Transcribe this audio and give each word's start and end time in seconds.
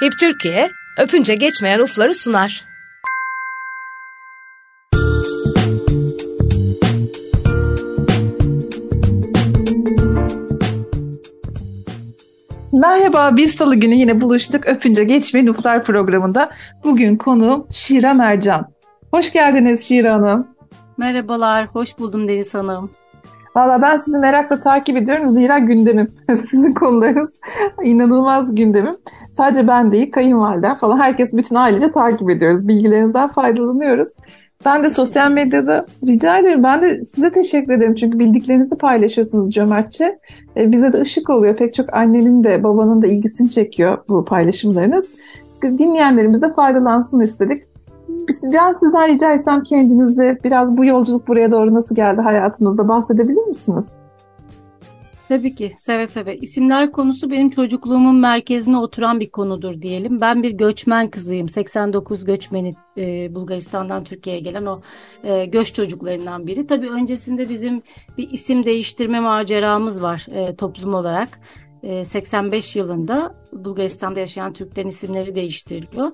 HIP 0.00 0.18
Türkiye, 0.20 0.70
öpünce 0.98 1.34
geçmeyen 1.34 1.78
ufları 1.78 2.14
sunar. 2.14 2.64
Merhaba, 12.72 13.36
bir 13.36 13.48
salı 13.48 13.76
günü 13.76 13.94
yine 13.94 14.20
buluştuk 14.20 14.66
Öpünce 14.66 15.04
Geçmeyen 15.04 15.46
Uflar 15.46 15.82
programında. 15.82 16.50
Bugün 16.84 17.16
konu 17.16 17.66
Şira 17.70 18.14
Mercan. 18.14 18.66
Hoş 19.10 19.32
geldiniz 19.32 19.88
Şira 19.88 20.14
Hanım. 20.14 20.48
Merhabalar, 20.96 21.66
hoş 21.66 21.98
buldum 21.98 22.28
Deniz 22.28 22.54
Hanım. 22.54 22.90
Valla 23.56 23.82
ben 23.82 23.96
sizi 23.96 24.18
merakla 24.18 24.60
takip 24.60 24.96
ediyorum. 24.96 25.28
Zira 25.28 25.58
gündemim. 25.58 26.08
Sizin 26.28 26.72
konularınız 26.72 27.38
inanılmaz 27.82 28.54
gündemim. 28.54 28.94
Sadece 29.30 29.68
ben 29.68 29.92
değil, 29.92 30.12
kayınvaliden 30.12 30.74
falan 30.74 30.98
herkes 30.98 31.32
bütün 31.32 31.56
ailece 31.56 31.92
takip 31.92 32.30
ediyoruz. 32.30 32.68
Bilgilerinizden 32.68 33.28
faydalanıyoruz. 33.28 34.08
Ben 34.64 34.84
de 34.84 34.90
sosyal 34.90 35.30
medyada 35.30 35.86
rica 36.06 36.38
ederim. 36.38 36.62
Ben 36.62 36.82
de 36.82 37.04
size 37.04 37.32
teşekkür 37.32 37.72
ederim. 37.72 37.94
Çünkü 37.94 38.18
bildiklerinizi 38.18 38.76
paylaşıyorsunuz 38.76 39.50
cömertçe. 39.50 40.18
E, 40.56 40.72
bize 40.72 40.92
de 40.92 41.00
ışık 41.00 41.30
oluyor. 41.30 41.56
Pek 41.56 41.74
çok 41.74 41.94
annenin 41.94 42.44
de 42.44 42.64
babanın 42.64 43.02
da 43.02 43.06
ilgisini 43.06 43.50
çekiyor 43.50 43.98
bu 44.08 44.24
paylaşımlarınız. 44.24 45.06
Dinleyenlerimiz 45.62 46.42
de 46.42 46.52
faydalansın 46.52 47.20
istedik. 47.20 47.62
Ben 48.42 48.72
sizden 48.72 49.08
rica 49.08 49.32
etsem 49.32 49.62
kendinizde 49.62 50.38
biraz 50.44 50.76
bu 50.76 50.84
yolculuk 50.84 51.28
buraya 51.28 51.52
doğru 51.52 51.74
nasıl 51.74 51.94
geldi 51.94 52.20
hayatınızda 52.20 52.88
bahsedebilir 52.88 53.46
misiniz? 53.46 53.86
Tabii 55.28 55.54
ki 55.54 55.72
seve 55.78 56.06
seve. 56.06 56.36
İsimler 56.36 56.92
konusu 56.92 57.30
benim 57.30 57.50
çocukluğumun 57.50 58.16
merkezine 58.16 58.78
oturan 58.78 59.20
bir 59.20 59.30
konudur 59.30 59.82
diyelim. 59.82 60.20
Ben 60.20 60.42
bir 60.42 60.50
göçmen 60.50 61.10
kızıyım. 61.10 61.48
89 61.48 62.24
göçmeni 62.24 62.74
e, 62.96 63.34
Bulgaristan'dan 63.34 64.04
Türkiye'ye 64.04 64.42
gelen 64.42 64.66
o 64.66 64.80
e, 65.22 65.44
göç 65.44 65.74
çocuklarından 65.74 66.46
biri. 66.46 66.66
Tabii 66.66 66.90
öncesinde 66.90 67.48
bizim 67.48 67.82
bir 68.18 68.30
isim 68.30 68.64
değiştirme 68.64 69.20
maceramız 69.20 70.02
var 70.02 70.26
e, 70.30 70.56
toplum 70.56 70.94
olarak. 70.94 71.28
85 72.04 72.76
e, 72.76 72.78
yılında 72.78 73.34
Bulgaristan'da 73.52 74.20
yaşayan 74.20 74.52
Türklerin 74.52 74.88
isimleri 74.88 75.34
değiştiriliyor. 75.34 76.10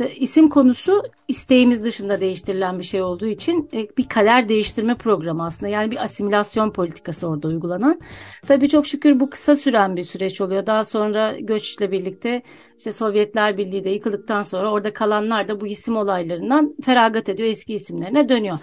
İsim 0.00 0.48
konusu 0.48 1.02
isteğimiz 1.28 1.84
dışında 1.84 2.20
değiştirilen 2.20 2.78
bir 2.78 2.84
şey 2.84 3.02
olduğu 3.02 3.26
için 3.26 3.68
e, 3.72 3.88
bir 3.98 4.08
kader 4.08 4.48
değiştirme 4.48 4.94
programı 4.94 5.46
aslında. 5.46 5.72
Yani 5.72 5.90
bir 5.90 6.04
asimilasyon 6.04 6.70
politikası 6.70 7.28
orada 7.28 7.48
uygulanan. 7.48 8.00
Tabii 8.46 8.68
çok 8.68 8.86
şükür 8.86 9.20
bu 9.20 9.30
kısa 9.30 9.54
süren 9.54 9.96
bir 9.96 10.02
süreç 10.02 10.40
oluyor. 10.40 10.66
Daha 10.66 10.84
sonra 10.84 11.36
göçle 11.40 11.92
birlikte 11.92 12.42
işte 12.78 12.92
Sovyetler 12.92 13.58
Birliği 13.58 13.84
de 13.84 13.90
yıkıldıktan 13.90 14.42
sonra 14.42 14.70
orada 14.70 14.92
kalanlar 14.92 15.48
da 15.48 15.60
bu 15.60 15.66
isim 15.66 15.96
olaylarından 15.96 16.74
feragat 16.84 17.28
ediyor. 17.28 17.48
Eski 17.48 17.74
isimlerine 17.74 18.28
dönüyor. 18.28 18.58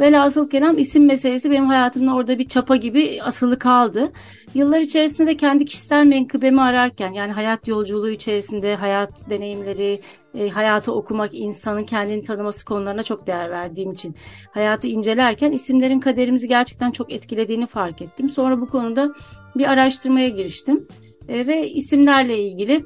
Velhasıl 0.00 0.50
kelam 0.50 0.78
isim 0.78 1.06
meselesi 1.06 1.50
benim 1.50 1.66
hayatımda 1.66 2.14
orada 2.14 2.38
bir 2.38 2.48
çapa 2.48 2.76
gibi 2.76 3.22
asılı 3.22 3.58
kaldı. 3.58 4.12
Yıllar 4.54 4.80
içerisinde 4.80 5.26
de 5.26 5.36
kendi 5.36 5.64
kişisel 5.64 6.06
menkıbemi 6.06 6.62
ararken 6.62 7.12
yani 7.12 7.32
hayat 7.32 7.68
yolculuğu 7.68 8.10
içerisinde 8.10 8.76
hayat 8.76 9.30
deneyimleri, 9.30 10.00
e, 10.34 10.48
hayatı 10.48 10.92
okumak, 10.92 11.34
insanın 11.34 11.84
kendini 11.84 12.22
tanıması 12.22 12.64
konularına 12.64 13.02
çok 13.02 13.26
değer 13.26 13.50
verdiğim 13.50 13.92
için 13.92 14.14
hayatı 14.50 14.86
incelerken 14.86 15.52
isimlerin 15.52 16.00
kaderimizi 16.00 16.48
gerçekten 16.48 16.90
çok 16.90 17.12
etkilediğini 17.12 17.66
fark 17.66 18.02
ettim. 18.02 18.30
Sonra 18.30 18.60
bu 18.60 18.68
konuda 18.68 19.14
bir 19.56 19.70
araştırmaya 19.72 20.28
giriştim 20.28 20.86
e, 21.28 21.46
ve 21.46 21.70
isimlerle 21.70 22.38
ilgili 22.38 22.84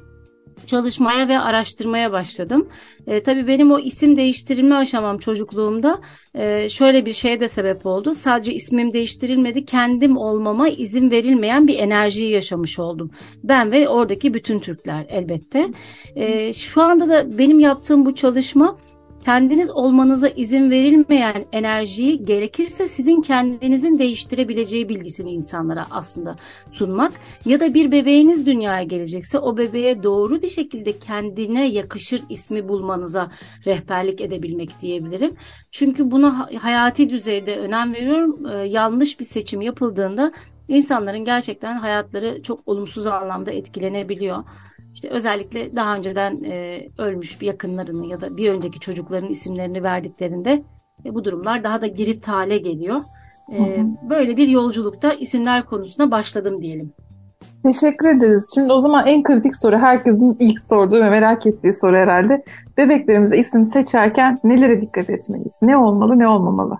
çalışmaya 0.67 1.27
ve 1.27 1.39
araştırmaya 1.39 2.11
başladım. 2.11 2.67
E, 3.07 3.23
tabii 3.23 3.47
benim 3.47 3.71
o 3.71 3.79
isim 3.79 4.17
değiştirilme 4.17 4.75
aşamam 4.75 5.17
çocukluğumda 5.17 6.01
e, 6.35 6.69
şöyle 6.69 7.05
bir 7.05 7.13
şeye 7.13 7.39
de 7.39 7.47
sebep 7.47 7.85
oldu. 7.85 8.13
Sadece 8.13 8.53
ismim 8.53 8.93
değiştirilmedi, 8.93 9.65
kendim 9.65 10.17
olmama 10.17 10.69
izin 10.69 11.11
verilmeyen 11.11 11.67
bir 11.67 11.79
enerjiyi 11.79 12.31
yaşamış 12.31 12.79
oldum. 12.79 13.11
Ben 13.43 13.71
ve 13.71 13.89
oradaki 13.89 14.33
bütün 14.33 14.59
Türkler 14.59 15.05
elbette. 15.09 15.69
E, 16.15 16.53
şu 16.53 16.81
anda 16.81 17.09
da 17.09 17.37
benim 17.37 17.59
yaptığım 17.59 18.05
bu 18.05 18.15
çalışma 18.15 18.77
kendiniz 19.27 19.71
olmanıza 19.71 20.27
izin 20.27 20.71
verilmeyen 20.71 21.43
enerjiyi 21.51 22.25
gerekirse 22.25 22.87
sizin 22.87 23.21
kendinizin 23.21 23.99
değiştirebileceği 23.99 24.89
bilgisini 24.89 25.31
insanlara 25.31 25.85
aslında 25.91 26.35
sunmak 26.71 27.13
ya 27.45 27.59
da 27.59 27.73
bir 27.73 27.91
bebeğiniz 27.91 28.45
dünyaya 28.45 28.83
gelecekse 28.83 29.39
o 29.39 29.57
bebeğe 29.57 30.03
doğru 30.03 30.41
bir 30.41 30.49
şekilde 30.49 30.99
kendine 30.99 31.67
yakışır 31.67 32.21
ismi 32.29 32.67
bulmanıza 32.67 33.31
rehberlik 33.65 34.21
edebilmek 34.21 34.81
diyebilirim. 34.81 35.35
Çünkü 35.71 36.11
buna 36.11 36.49
hayati 36.61 37.09
düzeyde 37.09 37.57
önem 37.57 37.93
veriyorum. 37.93 38.45
Ee, 38.45 38.67
yanlış 38.67 39.19
bir 39.19 39.25
seçim 39.25 39.61
yapıldığında 39.61 40.31
insanların 40.67 41.25
gerçekten 41.25 41.77
hayatları 41.77 42.41
çok 42.43 42.67
olumsuz 42.67 43.07
anlamda 43.07 43.51
etkilenebiliyor. 43.51 44.43
İşte 44.97 45.09
özellikle 45.09 45.75
daha 45.75 45.95
önceden 45.95 46.43
e, 46.43 46.87
ölmüş 46.97 47.41
bir 47.41 47.45
yakınlarını 47.45 48.05
ya 48.05 48.21
da 48.21 48.37
bir 48.37 48.49
önceki 48.49 48.79
çocukların 48.79 49.29
isimlerini 49.29 49.83
verdiklerinde 49.83 50.63
e, 51.05 51.15
bu 51.15 51.23
durumlar 51.23 51.63
daha 51.63 51.81
da 51.81 51.87
girift 51.87 52.27
hale 52.27 52.57
geliyor. 52.57 53.01
E, 53.51 53.59
hı 53.59 53.81
hı. 53.81 54.09
Böyle 54.09 54.37
bir 54.37 54.47
yolculukta 54.47 55.13
isimler 55.13 55.65
konusuna 55.65 56.11
başladım 56.11 56.61
diyelim. 56.61 56.93
Teşekkür 57.63 58.07
ederiz. 58.07 58.51
Şimdi 58.55 58.73
o 58.73 58.79
zaman 58.79 59.07
en 59.07 59.23
kritik 59.23 59.57
soru 59.57 59.77
herkesin 59.77 60.37
ilk 60.39 60.61
sorduğu 60.61 60.95
ve 60.95 61.09
merak 61.09 61.45
ettiği 61.45 61.73
soru 61.73 61.95
herhalde. 61.95 62.43
Bebeklerimize 62.77 63.37
isim 63.37 63.65
seçerken 63.65 64.37
nelere 64.43 64.81
dikkat 64.81 65.09
etmeliyiz? 65.09 65.55
Ne 65.61 65.77
olmalı, 65.77 66.19
ne 66.19 66.27
olmamalı? 66.27 66.77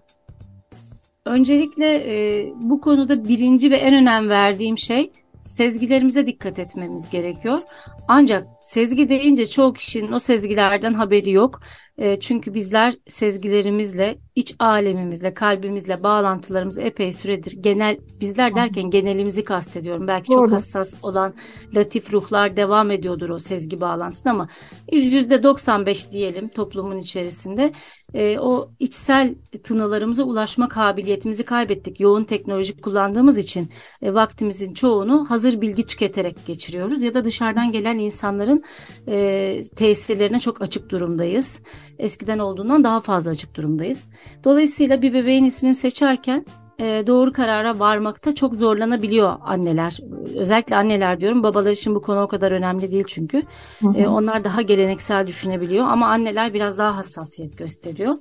Öncelikle 1.26 1.96
e, 1.96 2.46
bu 2.62 2.82
konuda 2.82 3.28
birinci 3.28 3.72
ve 3.72 3.76
en 3.76 3.94
önem 3.94 4.30
verdiğim 4.30 4.78
şey 4.78 5.12
sezgilerimize 5.42 6.28
dikkat 6.28 6.60
etmemiz 6.60 7.10
gerekiyor. 7.10 7.62
Ancak 8.08 8.48
sezgi 8.62 9.10
deyince 9.10 9.46
çoğu 9.46 9.74
kişinin 9.74 10.12
o 10.12 10.20
sezgilerden 10.20 10.94
haberi 10.94 11.32
yok. 11.32 11.60
E, 11.98 12.20
çünkü 12.20 12.54
bizler 12.54 12.94
sezgilerimizle, 13.08 14.18
iç 14.36 14.56
alemimizle, 14.60 15.34
kalbimizle 15.34 16.04
bağlantılarımızı 16.04 16.82
epey 16.82 17.14
süredir 17.14 17.52
genel 17.62 17.98
bizler 18.22 18.56
derken 18.56 18.90
genelimizi 18.90 19.44
kastediyorum. 19.44 20.08
Belki 20.08 20.32
Doğru. 20.32 20.46
çok 20.46 20.52
hassas 20.52 20.94
olan 21.02 21.34
latif 21.76 22.14
ruhlar 22.14 22.58
devam 22.58 22.92
ediyordur 22.92 23.30
o 23.30 23.40
sezgi 23.40 23.82
bağlantısında 23.82 24.34
ama 24.34 24.50
%95 24.92 26.12
diyelim 26.12 26.48
toplumun 26.48 26.98
içerisinde 26.98 27.74
e, 28.14 28.40
o 28.40 28.70
içsel 28.80 29.36
tınılarımıza 29.64 30.24
ulaşma 30.24 30.68
kabiliyetimizi 30.68 31.46
kaybettik. 31.46 32.00
Yoğun 32.00 32.24
teknoloji 32.24 32.82
kullandığımız 32.82 33.38
için 33.38 33.70
e, 34.02 34.14
vaktimizin 34.14 34.74
çoğunu 34.74 35.30
hazır 35.30 35.62
bilgi 35.62 35.88
tüketerek 35.88 36.36
geçiriyoruz 36.48 37.02
ya 37.02 37.14
da 37.14 37.26
dışarıdan 37.26 37.72
gelen 37.72 37.98
insanların 38.00 38.64
e, 39.08 39.62
tesirlerine 39.76 40.40
çok 40.40 40.62
açık 40.62 40.90
durumdayız. 40.90 41.62
Eskiden 42.00 42.40
olduğundan 42.40 42.84
daha 42.84 43.00
fazla 43.00 43.32
açık 43.32 43.56
durumdayız. 43.56 44.06
Dolayısıyla 44.44 45.02
bir 45.02 45.14
bebeğin 45.14 45.46
ismini 45.46 45.76
seçerken 45.76 46.46
e, 46.80 47.04
doğru 47.08 47.32
karara 47.32 47.80
varmakta 47.80 48.36
çok 48.36 48.56
zorlanabiliyor 48.56 49.36
anneler. 49.42 50.00
Özellikle 50.36 50.76
anneler 50.76 51.20
diyorum. 51.20 51.44
Babalar 51.44 51.72
için 51.72 51.96
bu 51.96 52.02
konu 52.02 52.22
o 52.22 52.28
kadar 52.28 52.52
önemli 52.52 52.92
değil 52.92 53.04
çünkü. 53.08 53.44
Hı 53.80 53.88
hı. 53.88 53.98
E, 53.98 54.08
onlar 54.08 54.44
daha 54.44 54.62
geleneksel 54.62 55.28
düşünebiliyor 55.28 55.88
ama 55.88 56.08
anneler 56.08 56.54
biraz 56.54 56.78
daha 56.78 56.98
hassasiyet 56.98 57.58
gösteriyor. 57.58 58.16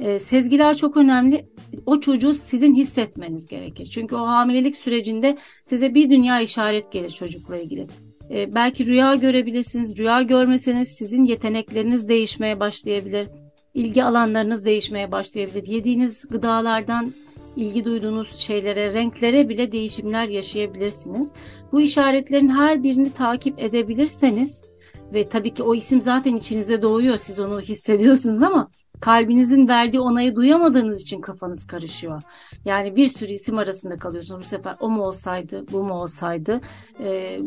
E, 0.00 0.18
sezgiler 0.18 0.76
çok 0.76 0.96
önemli. 0.96 1.48
O 1.86 2.00
çocuğu 2.00 2.34
sizin 2.34 2.74
hissetmeniz 2.74 3.46
gerekir. 3.46 3.86
Çünkü 3.86 4.16
o 4.16 4.26
hamilelik 4.26 4.76
sürecinde 4.76 5.38
size 5.64 5.94
bir 5.94 6.10
dünya 6.10 6.40
işaret 6.40 6.92
gelir 6.92 7.10
çocukla 7.10 7.56
ilgili. 7.56 7.86
E, 8.30 8.54
belki 8.54 8.86
rüya 8.86 9.14
görebilirsiniz. 9.14 9.98
Rüya 9.98 10.22
görmeseniz 10.22 10.88
sizin 10.88 11.24
yetenekleriniz 11.24 12.08
değişmeye 12.08 12.60
başlayabilir. 12.60 13.28
İlgi 13.74 14.04
alanlarınız 14.04 14.64
değişmeye 14.64 15.12
başlayabilir. 15.12 15.66
Yediğiniz 15.66 16.28
gıdalardan 16.28 17.12
ilgi 17.56 17.84
duyduğunuz 17.84 18.38
şeylere, 18.38 18.94
renklere 18.94 19.48
bile 19.48 19.72
değişimler 19.72 20.28
yaşayabilirsiniz. 20.28 21.32
Bu 21.72 21.80
işaretlerin 21.80 22.48
her 22.48 22.82
birini 22.82 23.12
takip 23.12 23.58
edebilirseniz 23.58 24.62
ve 25.12 25.28
tabii 25.28 25.54
ki 25.54 25.62
o 25.62 25.74
isim 25.74 26.02
zaten 26.02 26.36
içinize 26.36 26.82
doğuyor, 26.82 27.18
siz 27.18 27.40
onu 27.40 27.60
hissediyorsunuz 27.60 28.42
ama 28.42 28.70
kalbinizin 29.00 29.68
verdiği 29.68 30.00
onayı 30.00 30.36
duyamadığınız 30.36 31.02
için 31.02 31.20
kafanız 31.20 31.66
karışıyor. 31.66 32.22
Yani 32.64 32.96
bir 32.96 33.08
sürü 33.08 33.32
isim 33.32 33.58
arasında 33.58 33.96
kalıyorsunuz. 33.96 34.40
Bu 34.40 34.48
sefer 34.48 34.76
o 34.80 34.90
mu 34.90 35.02
olsaydı, 35.02 35.64
bu 35.72 35.84
mu 35.84 35.94
olsaydı? 35.94 36.60
Ee, 37.00 37.40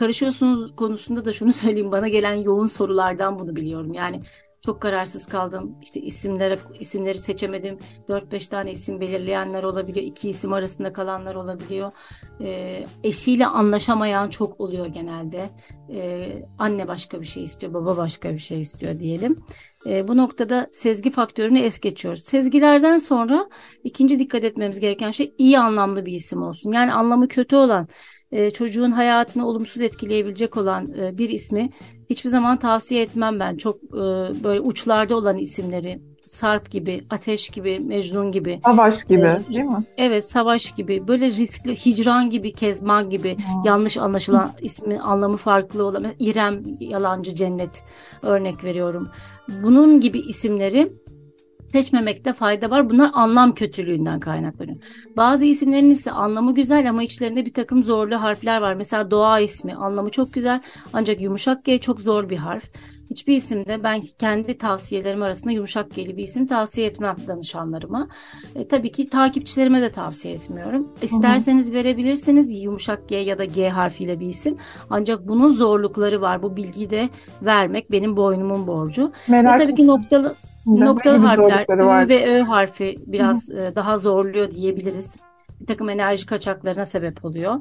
karışıyorsunuz 0.00 0.76
konusunda 0.76 1.24
da 1.24 1.32
şunu 1.32 1.52
söyleyeyim 1.62 1.92
bana 1.92 2.08
gelen 2.08 2.34
yoğun 2.34 2.66
sorulardan 2.66 3.38
bunu 3.38 3.56
biliyorum. 3.56 3.92
Yani 3.92 4.22
çok 4.64 4.80
kararsız 4.82 5.26
kaldım. 5.26 5.76
İşte 5.82 6.00
isimlere 6.00 6.58
isimleri 6.80 7.18
seçemedim. 7.18 7.78
4-5 8.08 8.48
tane 8.48 8.72
isim 8.72 9.00
belirleyenler 9.00 9.62
olabiliyor. 9.62 10.06
iki 10.06 10.30
isim 10.30 10.52
arasında 10.52 10.92
kalanlar 10.92 11.34
olabiliyor. 11.34 11.92
E, 12.40 12.84
eşiyle 13.02 13.46
anlaşamayan 13.46 14.30
çok 14.30 14.60
oluyor 14.60 14.86
genelde. 14.86 15.48
E, 15.90 16.32
anne 16.58 16.88
başka 16.88 17.20
bir 17.20 17.26
şey 17.26 17.44
istiyor, 17.44 17.74
baba 17.74 17.96
başka 17.96 18.34
bir 18.34 18.38
şey 18.38 18.60
istiyor 18.60 18.98
diyelim. 18.98 19.44
E, 19.86 20.08
bu 20.08 20.16
noktada 20.16 20.66
sezgi 20.72 21.10
faktörünü 21.10 21.58
es 21.58 21.80
geçiyoruz. 21.80 22.24
Sezgilerden 22.24 22.98
sonra 22.98 23.48
ikinci 23.84 24.18
dikkat 24.18 24.44
etmemiz 24.44 24.80
gereken 24.80 25.10
şey 25.10 25.34
iyi 25.38 25.58
anlamlı 25.58 26.06
bir 26.06 26.12
isim 26.12 26.42
olsun. 26.42 26.72
Yani 26.72 26.92
anlamı 26.92 27.28
kötü 27.28 27.56
olan 27.56 27.88
e, 28.32 28.50
çocuğun 28.50 28.90
hayatını 28.90 29.46
olumsuz 29.46 29.82
etkileyebilecek 29.82 30.56
olan 30.56 30.92
e, 30.98 31.18
bir 31.18 31.28
ismi 31.28 31.70
hiçbir 32.10 32.30
zaman 32.30 32.56
tavsiye 32.56 33.02
etmem 33.02 33.40
ben. 33.40 33.56
Çok 33.56 33.76
e, 33.76 34.00
böyle 34.44 34.60
uçlarda 34.60 35.16
olan 35.16 35.38
isimleri 35.38 36.00
Sarp 36.30 36.70
gibi, 36.70 37.04
Ateş 37.10 37.48
gibi, 37.48 37.80
Mecnun 37.80 38.32
gibi. 38.32 38.60
Savaş 38.64 39.04
gibi 39.04 39.20
evet, 39.20 39.48
değil 39.48 39.64
mi? 39.64 39.84
Evet 39.96 40.24
Savaş 40.24 40.74
gibi. 40.74 41.08
Böyle 41.08 41.26
riskli, 41.26 41.76
Hicran 41.76 42.30
gibi, 42.30 42.52
Kezban 42.52 43.10
gibi 43.10 43.36
hmm. 43.36 43.64
yanlış 43.64 43.96
anlaşılan 43.96 44.50
ismin 44.60 44.98
anlamı 44.98 45.36
farklı 45.36 45.84
olan. 45.84 46.06
İrem, 46.18 46.62
Yalancı 46.80 47.34
Cennet 47.34 47.84
örnek 48.22 48.64
veriyorum. 48.64 49.08
Bunun 49.62 50.00
gibi 50.00 50.18
isimleri 50.18 50.92
seçmemekte 51.72 52.32
fayda 52.32 52.70
var. 52.70 52.90
Bunlar 52.90 53.10
anlam 53.14 53.54
kötülüğünden 53.54 54.20
kaynaklanıyor. 54.20 54.76
Bazı 55.16 55.44
isimlerin 55.44 55.90
ise 55.90 56.10
anlamı 56.10 56.54
güzel 56.54 56.88
ama 56.90 57.02
içlerinde 57.02 57.46
bir 57.46 57.54
takım 57.54 57.84
zorlu 57.84 58.22
harfler 58.22 58.60
var. 58.60 58.74
Mesela 58.74 59.10
Doğa 59.10 59.40
ismi 59.40 59.74
anlamı 59.74 60.10
çok 60.10 60.32
güzel 60.32 60.60
ancak 60.92 61.20
yumuşak 61.20 61.64
G 61.64 61.78
çok 61.78 62.00
zor 62.00 62.30
bir 62.30 62.36
harf. 62.36 62.64
Hiçbir 63.10 63.34
isimde 63.36 63.82
ben 63.82 64.00
kendi 64.18 64.58
tavsiyelerim 64.58 65.22
arasında 65.22 65.52
yumuşak 65.52 65.94
G'li 65.94 66.16
bir 66.16 66.22
isim 66.22 66.46
tavsiye 66.46 66.86
etmem 66.86 67.16
danışanlarıma. 67.28 68.08
E, 68.54 68.68
tabii 68.68 68.92
ki 68.92 69.06
takipçilerime 69.06 69.82
de 69.82 69.92
tavsiye 69.92 70.34
etmiyorum. 70.34 70.88
İsterseniz 71.02 71.66
Hı-hı. 71.66 71.74
verebilirsiniz 71.74 72.62
yumuşak 72.62 73.08
G 73.08 73.16
ya 73.16 73.38
da 73.38 73.44
G 73.44 73.68
harfiyle 73.68 74.20
bir 74.20 74.26
isim. 74.26 74.56
Ancak 74.90 75.28
bunun 75.28 75.48
zorlukları 75.48 76.20
var. 76.20 76.42
Bu 76.42 76.56
bilgiyi 76.56 76.90
de 76.90 77.08
vermek 77.42 77.90
benim 77.90 78.16
boynumun 78.16 78.66
borcu. 78.66 79.12
Merak 79.28 79.60
Ve 79.60 79.64
tabii 79.64 79.74
ki 79.74 79.86
noktalı 79.86 80.34
Noktalı 80.66 81.16
harfler 81.16 82.08
ve 82.08 82.26
Ö 82.26 82.40
harfi 82.42 82.94
biraz 83.06 83.48
Hı. 83.48 83.72
daha 83.76 83.96
zorluyor 83.96 84.50
diyebiliriz. 84.50 85.16
Bir 85.60 85.66
takım 85.66 85.88
enerji 85.88 86.26
kaçaklarına 86.26 86.84
sebep 86.84 87.24
oluyor. 87.24 87.60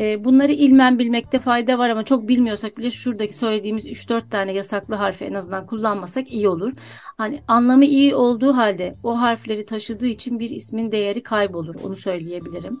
E, 0.00 0.24
bunları 0.24 0.52
ilmen 0.52 0.98
bilmekte 0.98 1.38
fayda 1.38 1.78
var 1.78 1.88
ama 1.90 2.04
çok 2.04 2.28
bilmiyorsak 2.28 2.78
bile 2.78 2.90
şuradaki 2.90 3.34
söylediğimiz 3.34 3.86
3-4 3.86 4.30
tane 4.30 4.52
yasaklı 4.52 4.94
harfi 4.94 5.24
en 5.24 5.34
azından 5.34 5.66
kullanmasak 5.66 6.32
iyi 6.32 6.48
olur. 6.48 6.72
Hani 7.18 7.42
anlamı 7.48 7.84
iyi 7.84 8.14
olduğu 8.14 8.56
halde 8.56 8.96
o 9.02 9.20
harfleri 9.20 9.66
taşıdığı 9.66 10.06
için 10.06 10.38
bir 10.38 10.50
ismin 10.50 10.92
değeri 10.92 11.22
kaybolur. 11.22 11.74
Onu 11.84 11.96
söyleyebilirim. 11.96 12.80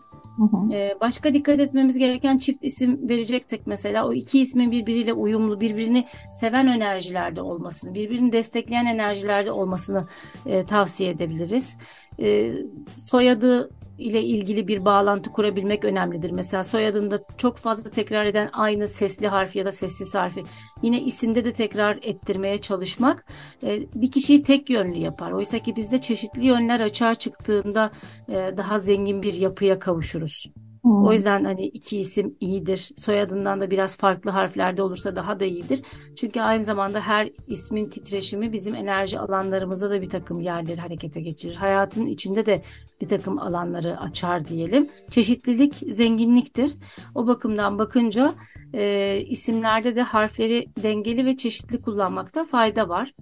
Ee, 0.72 0.94
başka 1.00 1.34
dikkat 1.34 1.60
etmemiz 1.60 1.98
gereken 1.98 2.38
çift 2.38 2.64
isim 2.64 3.08
vereceksek 3.08 3.66
mesela 3.66 4.08
o 4.08 4.12
iki 4.12 4.40
ismin 4.40 4.70
birbiriyle 4.70 5.12
uyumlu, 5.12 5.60
birbirini 5.60 6.06
seven 6.40 6.66
enerjilerde 6.66 7.42
olmasını, 7.42 7.94
birbirini 7.94 8.32
destekleyen 8.32 8.86
enerjilerde 8.86 9.52
olmasını 9.52 10.06
e, 10.46 10.64
tavsiye 10.64 11.10
edebiliriz. 11.10 11.76
E, 12.20 12.52
soyadı 12.98 13.70
ile 13.98 14.22
ilgili 14.22 14.68
bir 14.68 14.84
bağlantı 14.84 15.30
kurabilmek 15.30 15.84
önemlidir. 15.84 16.30
Mesela 16.30 16.64
soyadında 16.64 17.20
çok 17.38 17.56
fazla 17.56 17.90
tekrar 17.90 18.26
eden 18.26 18.50
aynı 18.52 18.88
sesli 18.88 19.28
harf 19.28 19.56
ya 19.56 19.64
da 19.64 19.72
sessiz 19.72 20.14
harfi 20.14 20.42
yine 20.82 21.00
isimde 21.00 21.44
de 21.44 21.52
tekrar 21.52 21.98
ettirmeye 22.02 22.60
çalışmak 22.60 23.26
e, 23.62 23.80
bir 23.94 24.10
kişiyi 24.10 24.42
tek 24.42 24.70
yönlü 24.70 24.98
yapar. 24.98 25.32
Oysa 25.32 25.58
ki 25.58 25.76
bizde 25.76 26.00
çeşitli 26.00 26.46
yönler 26.46 26.80
açığa 26.80 27.14
çıktığında 27.14 27.92
e, 28.28 28.32
daha 28.32 28.78
zengin 28.78 29.22
bir 29.22 29.34
yapıya 29.34 29.78
kavuşuruz. 29.78 30.46
Hmm. 30.86 31.06
O 31.06 31.12
yüzden 31.12 31.44
hani 31.44 31.66
iki 31.66 31.98
isim 31.98 32.36
iyidir. 32.40 32.90
Soyadından 32.96 33.60
da 33.60 33.70
biraz 33.70 33.96
farklı 33.96 34.30
harflerde 34.30 34.82
olursa 34.82 35.16
daha 35.16 35.40
da 35.40 35.44
iyidir. 35.44 35.82
Çünkü 36.16 36.40
aynı 36.40 36.64
zamanda 36.64 37.00
her 37.00 37.30
ismin 37.46 37.88
titreşimi 37.88 38.52
bizim 38.52 38.74
enerji 38.74 39.18
alanlarımıza 39.18 39.90
da 39.90 40.02
bir 40.02 40.10
takım 40.10 40.40
yerleri 40.40 40.80
harekete 40.80 41.20
geçirir. 41.20 41.54
Hayatın 41.54 42.06
içinde 42.06 42.46
de 42.46 42.62
bir 43.00 43.08
takım 43.08 43.38
alanları 43.38 44.00
açar 44.00 44.46
diyelim. 44.46 44.88
Çeşitlilik 45.10 45.74
zenginliktir. 45.74 46.72
O 47.14 47.26
bakımdan 47.26 47.78
bakınca 47.78 48.34
e, 48.74 49.16
isimlerde 49.20 49.96
de 49.96 50.02
harfleri 50.02 50.66
dengeli 50.82 51.24
ve 51.26 51.36
çeşitli 51.36 51.82
kullanmakta 51.82 52.44
fayda 52.44 52.88
var 52.88 53.12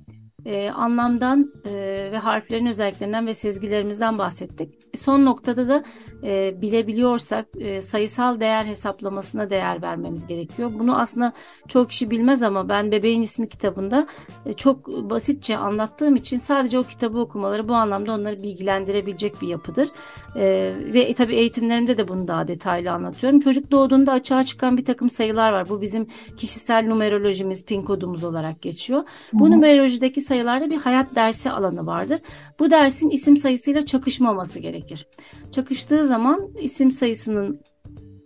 e, 0.47 0.71
anlamdan 0.71 1.51
e, 1.65 1.73
ve 2.13 2.19
harflerin 2.19 2.67
özelliklerinden 2.67 3.27
ve 3.27 3.35
sezgilerimizden 3.35 4.19
bahsettik. 4.19 4.97
Son 4.97 5.25
noktada 5.25 5.69
da 5.69 5.85
e, 6.23 6.63
bilebiliyorsak 6.63 7.47
e, 7.59 7.83
sayısal 7.83 8.41
değer 8.41 8.65
hesaplamasına 8.65 9.51
değer 9.51 9.83
vermemiz 9.83 10.27
gerekiyor. 10.27 10.71
Bunu 10.79 11.01
aslında 11.01 11.33
çok 11.69 11.91
kişi 11.91 12.11
bilmez 12.11 12.43
ama 12.43 12.69
ben 12.69 12.93
Bebeğin 12.93 13.23
ismi 13.23 13.49
kitabında 13.49 14.07
e, 14.47 14.53
çok 14.53 14.89
basitçe 14.89 15.57
anlattığım 15.57 16.17
için 16.17 16.37
sadece 16.37 16.79
o 16.79 16.83
kitabı 16.83 17.19
okumaları 17.19 17.69
bu 17.69 17.75
anlamda 17.75 18.15
onları 18.15 18.43
bilgilendirebilecek 18.43 19.43
bir 19.43 19.49
yapıdır. 19.49 19.89
E, 20.37 20.73
ve 20.95 21.15
tabii 21.15 21.35
eğitimlerimde 21.35 21.99
de 21.99 22.09
bunu 22.09 22.29
daha 22.29 22.49
detaylı 22.49 22.91
anlatıyorum. 22.91 23.41
Çocuk 23.41 23.71
doğduğunda 23.71 24.13
açığa 24.13 24.45
çıkan 24.45 24.77
bir 24.77 24.85
takım 24.85 25.11
sayılar 25.11 25.53
var. 25.53 25.69
Bu 25.69 25.81
bizim 25.81 26.07
kişisel 26.37 26.87
numerolojimiz, 26.87 27.65
pin 27.65 27.83
kodumuz 27.83 28.25
olarak 28.25 28.63
geçiyor. 28.63 29.05
Bu 29.33 29.51
numerolojideki 29.51 30.21
sayılarda 30.21 30.71
bir 30.71 30.77
hayat 30.77 31.15
dersi 31.15 31.51
alanı 31.51 31.87
vardır. 31.87 32.21
Bu 32.59 32.71
dersin 32.71 33.11
isim 33.11 33.37
sayısıyla 33.37 33.87
çakışmaması 33.87 34.59
gerekir. 34.59 35.07
Çakıştığı 35.53 36.07
zaman 36.07 36.49
isim 36.61 36.91
sayısının 36.91 37.61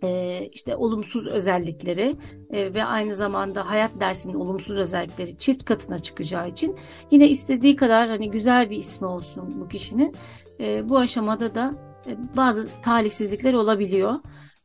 e, 0.03 0.41
işte 0.53 0.75
olumsuz 0.75 1.27
özellikleri 1.27 2.15
e, 2.51 2.73
ve 2.73 2.83
aynı 2.83 3.15
zamanda 3.15 3.69
hayat 3.69 3.91
dersinin 3.99 4.33
olumsuz 4.33 4.79
özellikleri 4.79 5.37
çift 5.37 5.65
katına 5.65 5.99
çıkacağı 5.99 6.49
için 6.49 6.75
yine 7.11 7.29
istediği 7.29 7.75
kadar 7.75 8.09
hani 8.09 8.31
güzel 8.31 8.69
bir 8.69 8.77
ismi 8.77 9.07
olsun 9.07 9.61
bu 9.61 9.67
kişinin 9.67 10.15
e, 10.59 10.89
bu 10.89 10.97
aşamada 10.97 11.55
da 11.55 11.88
bazı 12.37 12.67
talihsizlikler 12.83 13.53
olabiliyor 13.53 14.13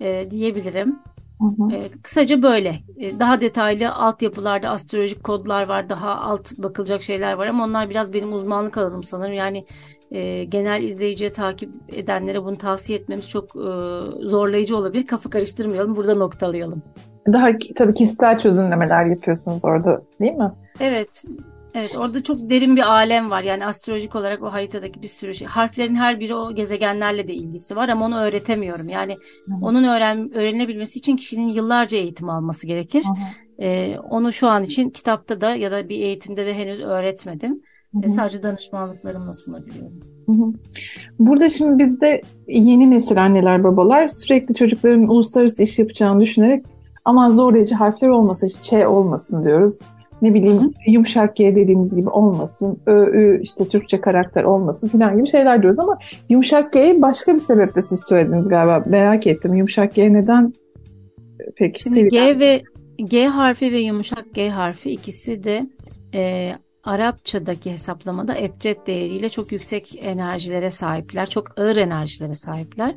e, 0.01 0.31
diyebilirim. 0.31 0.99
Hı 1.41 1.75
E, 1.75 1.89
kısaca 2.03 2.43
böyle. 2.43 2.79
E, 2.97 3.19
daha 3.19 3.41
detaylı 3.41 3.93
altyapılarda 3.93 4.71
astrolojik 4.71 5.25
kodlar 5.25 5.69
var, 5.69 5.89
daha 5.89 6.17
alt 6.17 6.59
bakılacak 6.59 7.03
şeyler 7.03 7.33
var 7.33 7.47
ama 7.47 7.65
onlar 7.65 7.91
biraz 7.91 8.13
benim 8.13 8.33
uzmanlık 8.33 8.79
alanım 8.79 9.05
sanırım. 9.05 9.33
Yani 9.33 9.65
e, 10.11 10.45
genel 10.45 10.83
izleyiciye 10.83 11.33
takip 11.33 11.71
edenlere 11.97 12.45
bunu 12.45 12.57
tavsiye 12.57 12.99
etmemiz 12.99 13.29
çok 13.29 13.45
e, 13.45 13.69
zorlayıcı 14.27 14.77
olabilir. 14.77 15.07
Kafa 15.07 15.31
karıştırmayalım, 15.31 15.97
burada 15.97 16.15
noktalayalım. 16.15 16.83
Daha 17.33 17.49
tabii 17.77 17.95
kişisel 17.95 18.39
çözümlemeler 18.39 19.07
yapıyorsunuz 19.07 19.65
orada 19.65 20.03
değil 20.21 20.33
mi? 20.33 20.53
Evet. 20.81 21.25
Evet 21.75 21.97
orada 22.01 22.23
çok 22.23 22.51
derin 22.51 22.77
bir 22.77 22.93
alem 22.93 23.31
var. 23.31 23.43
Yani 23.43 23.67
astrolojik 23.67 24.17
olarak 24.17 24.43
o 24.43 24.53
haritadaki 24.53 25.03
bir 25.03 25.09
sürü 25.09 25.35
şey. 25.35 25.49
Harflerin 25.49 25.95
her 25.95 26.21
biri 26.21 26.35
o 26.35 26.55
gezegenlerle 26.55 27.29
de 27.29 27.35
ilgisi 27.35 27.77
var 27.77 27.89
ama 27.89 28.07
onu 28.07 28.21
öğretemiyorum. 28.21 28.89
Yani 28.89 29.13
Hı-hı. 29.47 29.57
onun 29.63 29.85
öğren 29.85 30.35
öğrenilebilmesi 30.35 30.99
için 30.99 31.17
kişinin 31.17 31.49
yıllarca 31.49 31.99
eğitim 31.99 32.31
alması 32.31 32.67
gerekir. 32.67 33.05
Ee, 33.59 33.97
onu 34.11 34.33
şu 34.33 34.49
an 34.49 34.65
için 34.65 34.91
kitapta 34.91 35.41
da 35.41 35.55
ya 35.55 35.71
da 35.71 35.89
bir 35.89 36.01
eğitimde 36.01 36.47
de 36.47 36.55
henüz 36.55 36.81
öğretmedim. 36.81 37.63
Hı-hı. 37.93 38.09
Sadece 38.11 38.43
danışmanlıklarımla 38.43 39.35
sunabiliyorum. 39.35 39.93
Burada 41.19 41.51
şimdi 41.51 41.85
bizde 41.85 42.21
yeni 42.49 42.91
nesil 42.91 43.25
anneler 43.25 43.65
babalar 43.65 44.09
sürekli 44.09 44.55
çocukların 44.55 45.09
uluslararası 45.09 45.63
iş 45.63 45.79
yapacağını 45.79 46.21
düşünerek 46.21 46.65
aman 47.05 47.31
zorlayıcı 47.31 47.75
harfler 47.75 48.09
olmasın, 48.09 48.51
Ç 48.63 48.73
olmasın 48.73 49.45
diyoruz 49.45 49.79
ne 50.23 50.35
bileyim 50.35 50.63
Hı-hı. 50.63 50.71
yumuşak 50.87 51.37
G 51.37 51.57
dediğimiz 51.57 51.97
gibi 51.97 52.09
olmasın, 52.09 52.79
Ö, 52.87 53.07
Ü 53.07 53.41
işte 53.43 53.69
Türkçe 53.69 54.01
karakter 54.01 54.45
olmasın 54.45 54.89
falan 54.89 55.17
gibi 55.17 55.29
şeyler 55.29 55.63
diyoruz 55.63 55.79
ama 55.79 55.99
yumuşak 56.29 56.73
G'yi 56.73 57.03
başka 57.03 57.35
bir 57.35 57.39
sebeple 57.39 57.83
siz 57.83 58.07
söylediniz 58.09 58.49
galiba. 58.49 58.83
Merak 58.87 59.27
ettim. 59.27 59.55
Yumuşak 59.55 59.95
G 59.95 60.13
neden 60.13 60.53
peki? 61.57 61.83
Şimdi 61.83 62.09
G 62.09 62.39
ve 62.39 62.63
G 62.99 63.27
harfi 63.27 63.73
ve 63.73 63.79
yumuşak 63.79 64.35
G 64.35 64.49
harfi 64.49 64.91
ikisi 64.91 65.45
de 65.45 65.67
e, 66.15 66.53
Arapçadaki 66.85 67.73
hesaplamada 67.73 68.39
ebced 68.39 68.87
değeriyle 68.87 69.29
çok 69.29 69.53
yüksek 69.53 70.05
enerjilere 70.05 70.71
sahipler. 70.71 71.31
Çok 71.31 71.59
ağır 71.61 71.77
enerjilere 71.77 72.35
sahipler. 72.35 72.95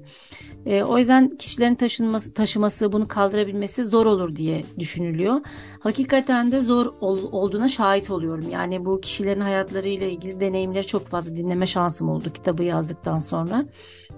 E, 0.66 0.84
o 0.84 0.98
yüzden 0.98 1.38
kişilerin 1.38 1.76
taşınması, 1.76 2.34
taşıması, 2.34 2.92
bunu 2.92 3.08
kaldırabilmesi 3.08 3.84
zor 3.84 4.06
olur 4.06 4.36
diye 4.36 4.64
düşünülüyor. 4.80 5.42
Hakikaten 5.80 6.52
de 6.52 6.60
zor 6.60 6.94
ol, 7.02 7.20
olduğuna 7.32 7.70
şahit 7.70 8.10
oluyorum. 8.10 8.50
Yani 8.50 8.86
bu 8.86 9.02
kişilerin 9.02 9.42
hayatlarıyla 9.42 10.08
ilgili 10.08 10.40
deneyimleri 10.40 10.88
çok 10.88 11.08
fazla 11.08 11.36
dinleme 11.36 11.68
şansım 11.68 12.10
oldu 12.10 12.34
kitabı 12.34 12.64
yazdıktan 12.64 13.20
sonra. 13.20 13.66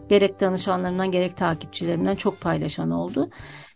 Gerek 0.09 0.39
danışanlarımdan 0.39 1.11
gerek 1.11 1.37
takipçilerimden 1.37 2.15
çok 2.15 2.41
paylaşan 2.41 2.91
oldu. 2.91 3.29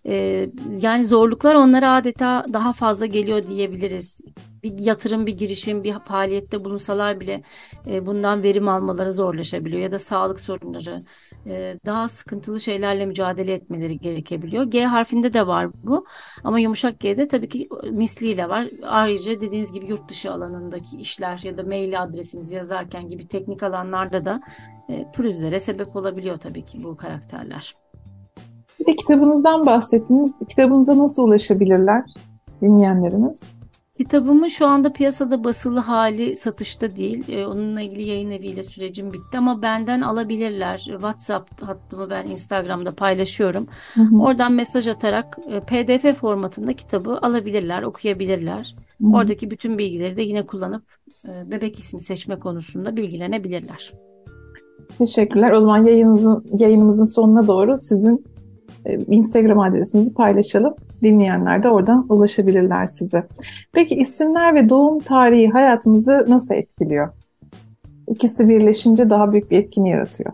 E, 0.07 0.49
yani 0.79 1.05
zorluklar 1.05 1.55
onlara 1.55 1.93
adeta 1.93 2.45
daha 2.53 2.73
fazla 2.73 3.05
geliyor 3.05 3.43
diyebiliriz 3.43 4.21
bir 4.63 4.79
yatırım, 4.79 5.25
bir 5.25 5.37
girişim, 5.37 5.83
bir 5.83 5.99
faaliyette 5.99 6.65
bulunsalar 6.65 7.19
bile 7.19 7.43
e, 7.87 8.05
bundan 8.05 8.43
verim 8.43 8.67
almaları 8.67 9.13
zorlaşabiliyor 9.13 9.81
ya 9.81 9.91
da 9.91 9.99
sağlık 9.99 10.39
sorunları, 10.39 11.03
e, 11.47 11.79
daha 11.85 12.07
sıkıntılı 12.07 12.59
şeylerle 12.59 13.05
mücadele 13.05 13.53
etmeleri 13.53 13.99
gerekebiliyor. 13.99 14.63
G 14.63 14.85
harfinde 14.85 15.33
de 15.33 15.47
var 15.47 15.69
bu 15.83 16.05
ama 16.43 16.59
yumuşak 16.59 16.99
G'de 16.99 17.27
tabii 17.27 17.49
ki 17.49 17.69
misliyle 17.91 18.49
var. 18.49 18.67
Ayrıca 18.83 19.41
dediğiniz 19.41 19.73
gibi 19.73 19.87
yurt 19.87 20.09
dışı 20.09 20.31
alanındaki 20.31 20.97
işler 20.97 21.39
ya 21.43 21.57
da 21.57 21.63
mail 21.63 22.03
adresinizi 22.03 22.55
yazarken 22.55 23.09
gibi 23.09 23.27
teknik 23.27 23.63
alanlarda 23.63 24.25
da 24.25 24.41
e, 24.89 25.05
pürüzlere 25.15 25.59
sebep 25.59 25.95
olabiliyor 25.95 26.37
tabii 26.37 26.65
ki 26.65 26.83
bu 26.83 26.97
karakterler. 26.97 27.73
Bir 28.83 28.87
de 28.87 28.95
kitabınızdan 28.95 29.65
bahsettiniz. 29.65 30.31
Kitabınıza 30.49 30.97
nasıl 30.97 31.23
ulaşabilirler 31.23 32.03
dinleyenlerimiz? 32.61 33.43
Kitabımın 33.97 34.47
şu 34.47 34.67
anda 34.67 34.93
piyasada 34.93 35.43
basılı 35.43 35.79
hali 35.79 36.35
satışta 36.35 36.95
değil. 36.95 37.23
Ee, 37.29 37.45
onunla 37.45 37.81
ilgili 37.81 38.03
yayın 38.03 38.31
eviyle 38.31 38.63
sürecim 38.63 39.13
bitti 39.13 39.37
ama 39.37 39.61
benden 39.61 40.01
alabilirler. 40.01 40.77
WhatsApp 40.77 41.61
hattımı 41.61 42.09
ben 42.09 42.27
Instagram'da 42.27 42.91
paylaşıyorum. 42.91 43.67
Hı 43.93 44.01
hı. 44.01 44.21
Oradan 44.21 44.51
mesaj 44.51 44.87
atarak 44.87 45.37
e, 45.47 45.59
PDF 45.59 46.19
formatında 46.19 46.73
kitabı 46.73 47.19
alabilirler, 47.21 47.83
okuyabilirler. 47.83 48.75
Hı 49.01 49.07
hı. 49.07 49.15
Oradaki 49.15 49.51
bütün 49.51 49.77
bilgileri 49.77 50.17
de 50.17 50.21
yine 50.21 50.45
kullanıp 50.45 50.83
e, 51.27 51.51
bebek 51.51 51.79
ismi 51.79 52.01
seçme 52.01 52.39
konusunda 52.39 52.97
bilgilenebilirler. 52.97 53.93
Teşekkürler. 54.97 55.51
O 55.51 55.61
zaman 55.61 55.83
yayınımızın, 55.83 56.45
yayınımızın 56.57 57.15
sonuna 57.15 57.47
doğru 57.47 57.77
sizin 57.77 58.32
Instagram 59.07 59.59
adresinizi 59.59 60.13
paylaşalım. 60.13 60.73
Dinleyenler 61.01 61.63
de 61.63 61.69
oradan 61.69 62.05
ulaşabilirler 62.09 62.87
size. 62.87 63.23
Peki 63.73 63.95
isimler 63.95 64.55
ve 64.55 64.69
doğum 64.69 64.99
tarihi 64.99 65.49
hayatımızı 65.49 66.25
nasıl 66.27 66.55
etkiliyor? 66.55 67.09
İkisi 68.07 68.49
birleşince 68.49 69.09
daha 69.09 69.31
büyük 69.31 69.51
bir 69.51 69.57
etkin 69.57 69.85
yaratıyor. 69.85 70.33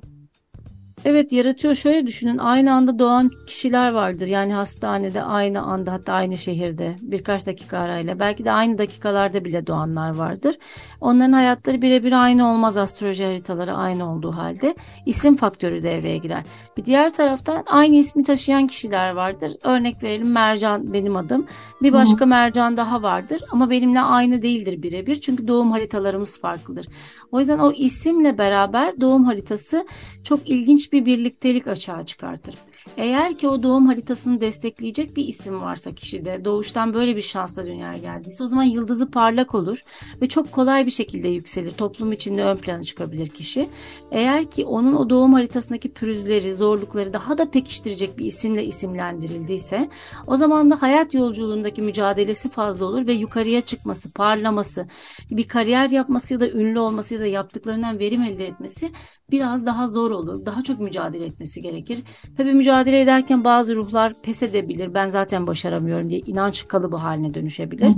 Evet 1.06 1.32
yaratıyor. 1.32 1.76
Şöyle 1.76 2.08
düşünün 2.08 2.38
aynı 2.38 2.74
anda 2.74 3.00
doğan 3.00 3.32
kişiler 3.48 3.92
vardır. 3.92 4.28
Yani 4.28 4.54
hastanede 4.54 5.24
aynı 5.24 5.62
anda 5.62 5.92
hatta 5.92 6.14
aynı 6.14 6.38
şehirde 6.38 6.96
birkaç 7.02 7.48
dakika 7.48 7.78
arayla 7.78 8.20
belki 8.20 8.46
de 8.46 8.52
aynı 8.52 8.78
dakikalarda 8.78 9.46
bile 9.46 9.68
doğanlar 9.68 10.16
vardır. 10.16 10.58
Onların 11.02 11.32
hayatları 11.32 11.82
birebir 11.82 12.12
aynı 12.12 12.52
olmaz 12.52 12.78
astroloji 12.78 13.26
haritaları 13.26 13.74
aynı 13.74 14.14
olduğu 14.14 14.32
halde 14.32 14.76
isim 15.06 15.36
faktörü 15.36 15.82
devreye 15.82 16.18
girer. 16.18 16.44
Bir 16.78 16.86
diğer 16.86 17.14
taraftan 17.14 17.64
aynı 17.68 17.96
ismi 17.96 18.24
taşıyan 18.24 18.68
kişiler 18.68 19.12
vardır. 19.12 19.52
Örnek 19.64 20.04
verelim 20.04 20.32
Mercan 20.32 20.94
benim 20.94 21.16
adım. 21.16 21.46
Bir 21.82 21.94
başka 21.94 22.26
Hı. 22.26 22.30
Mercan 22.30 22.78
daha 22.78 23.02
vardır 23.02 23.42
ama 23.52 23.70
benimle 23.70 24.02
aynı 24.02 24.42
değildir 24.42 24.84
birebir. 24.84 25.22
Çünkü 25.22 25.48
doğum 25.48 25.72
haritalarımız 25.72 26.40
farklıdır. 26.40 26.88
O 27.32 27.40
yüzden 27.40 27.60
o 27.60 27.72
isimle 27.72 28.38
beraber 28.38 29.02
doğum 29.02 29.24
haritası 29.24 29.86
çok 30.24 30.50
ilginç 30.50 30.89
bir 30.94 31.06
birliktelik 31.06 31.68
açığa 31.68 32.06
çıkartır. 32.06 32.56
Eğer 32.98 33.38
ki 33.38 33.48
o 33.48 33.64
doğum 33.64 33.86
haritasını 33.86 34.42
destekleyecek 34.42 35.16
bir 35.16 35.28
isim 35.28 35.62
varsa 35.62 35.92
kişide, 35.92 36.46
doğuştan 36.46 36.94
böyle 36.94 37.16
bir 37.16 37.22
şansla 37.22 37.66
dünyaya 37.66 37.98
geldiyse 37.98 38.44
o 38.44 38.48
zaman 38.48 38.64
yıldızı 38.64 39.12
parlak 39.12 39.56
olur 39.56 39.84
ve 40.22 40.28
çok 40.28 40.52
kolay 40.52 40.86
bir 40.86 40.92
şekilde 40.92 41.28
yükselir. 41.28 41.72
Toplum 41.72 42.12
içinde 42.12 42.44
ön 42.44 42.56
plana 42.56 42.84
çıkabilir 42.84 43.28
kişi. 43.28 43.70
Eğer 44.12 44.52
ki 44.52 44.66
onun 44.66 44.94
o 44.94 45.10
doğum 45.10 45.34
haritasındaki 45.34 45.94
pürüzleri, 45.94 46.56
zorlukları 46.56 47.14
daha 47.14 47.38
da 47.38 47.52
pekiştirecek 47.52 48.18
bir 48.18 48.26
isimle 48.26 48.66
isimlendirildiyse 48.66 49.90
o 50.28 50.36
zaman 50.36 50.72
da 50.72 50.82
hayat 50.82 51.14
yolculuğundaki 51.14 51.82
mücadelesi 51.82 52.50
fazla 52.50 52.86
olur 52.86 53.08
ve 53.08 53.14
yukarıya 53.14 53.62
çıkması, 53.62 54.14
parlaması, 54.14 54.88
bir 55.32 55.48
kariyer 55.48 55.90
yapması 55.90 56.34
ya 56.34 56.40
da 56.40 56.50
ünlü 56.50 56.80
olması 56.80 57.14
ya 57.14 57.20
da 57.20 57.26
yaptıklarından 57.26 58.00
verim 58.00 58.24
elde 58.24 58.48
etmesi 58.48 58.92
biraz 59.32 59.66
daha 59.66 59.88
zor 59.88 60.12
olur. 60.12 60.46
Daha 60.46 60.64
çok 60.64 60.80
mücadele 60.80 61.26
etmesi 61.26 61.62
gerekir. 61.62 62.00
Tabii 62.38 62.54
mücadele 62.54 63.02
ederken 63.02 63.44
bazı 63.44 63.76
ruhlar 63.76 64.14
pes 64.24 64.44
edebilir. 64.44 64.94
Ben 64.94 65.08
zaten 65.08 65.48
başaramıyorum 65.48 66.10
diye 66.10 66.20
inanç 66.20 66.68
kalıbı 66.68 66.96
haline 66.96 67.34
dönüşebilir. 67.34 67.94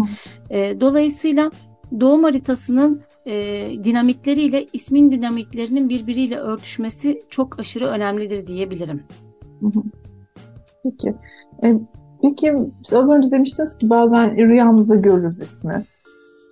E, 0.50 0.82
dolayısıyla 0.82 1.52
doğum 2.00 2.24
haritasının 2.24 3.02
e, 3.26 3.34
dinamikleriyle 3.84 4.66
ismin 4.74 5.12
dinamiklerinin 5.12 5.90
birbiriyle 5.90 6.38
örtüşmesi 6.38 7.20
çok 7.30 7.60
aşırı 7.60 7.86
önemlidir 7.86 8.48
diyebilirim. 8.48 9.04
Peki. 10.84 11.16
E, 11.64 11.76
peki 12.22 12.56
az 12.94 13.10
önce 13.10 13.32
demiştiniz 13.32 13.78
ki 13.78 13.90
bazen 13.90 14.38
rüyamızda 14.38 14.96
görürüz 14.96 15.40
ismi. 15.40 15.86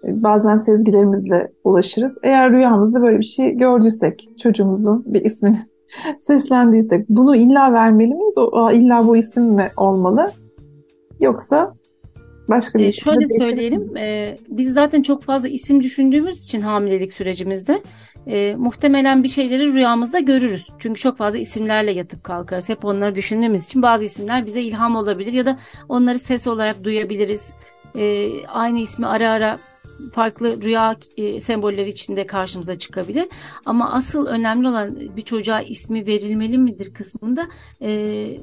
Bazen 0.04 0.58
sezgilerimizle 0.58 1.52
ulaşırız. 1.64 2.18
Eğer 2.24 2.52
rüyamızda 2.52 3.02
böyle 3.02 3.20
bir 3.20 3.26
şey 3.26 3.52
gördüysek, 3.52 4.30
çocuğumuzun 4.44 5.04
bir 5.06 5.26
ismini 5.26 5.60
seslendiysek 6.28 7.10
bunu 7.10 7.36
illa 7.36 7.74
vermeli 7.74 8.14
miyiz? 8.14 8.38
O, 8.38 8.72
illa 8.72 9.08
bu 9.08 9.18
isim 9.18 9.44
mi 9.44 9.70
olmalı? 9.78 10.32
Yoksa 11.22 11.74
başka 12.50 12.80
bir 12.80 12.86
ee, 12.86 12.92
Şöyle 12.92 13.28
söyleyelim, 13.28 13.98
e, 13.98 14.36
biz 14.50 14.74
zaten 14.74 15.02
çok 15.02 15.24
fazla 15.24 15.48
isim 15.48 15.84
düşündüğümüz 15.84 16.44
için 16.44 16.62
hamilelik 16.62 17.14
sürecimizde 17.14 17.82
e, 18.28 18.56
muhtemelen 18.56 19.24
bir 19.24 19.28
şeyleri 19.28 19.74
rüyamızda 19.74 20.20
görürüz. 20.20 20.68
Çünkü 20.80 21.02
çok 21.02 21.18
fazla 21.18 21.40
isimlerle 21.40 21.92
yatıp 21.92 22.24
kalkarız. 22.24 22.70
Hep 22.70 22.86
onları 22.86 23.16
düşündüğümüz 23.16 23.66
için 23.66 23.82
bazı 23.82 24.06
isimler 24.06 24.46
bize 24.46 24.62
ilham 24.62 24.96
olabilir 24.96 25.34
ya 25.34 25.46
da 25.46 25.58
onları 25.90 26.20
ses 26.20 26.48
olarak 26.48 26.84
duyabiliriz. 26.84 27.50
E, 27.96 28.30
aynı 28.46 28.80
ismi 28.80 29.08
ara 29.08 29.30
ara 29.30 29.60
farklı 30.14 30.62
rüya 30.62 30.96
e, 31.18 31.40
sembolleri 31.40 31.90
içinde 31.90 32.26
karşımıza 32.26 32.76
çıkabilir. 32.80 33.28
Ama 33.66 33.94
asıl 33.94 34.26
önemli 34.26 34.68
olan 34.68 34.96
bir 35.18 35.22
çocuğa 35.22 35.62
ismi 35.62 36.06
verilmeli 36.08 36.58
midir 36.58 36.94
kısmında 36.94 37.48
e, 37.82 38.40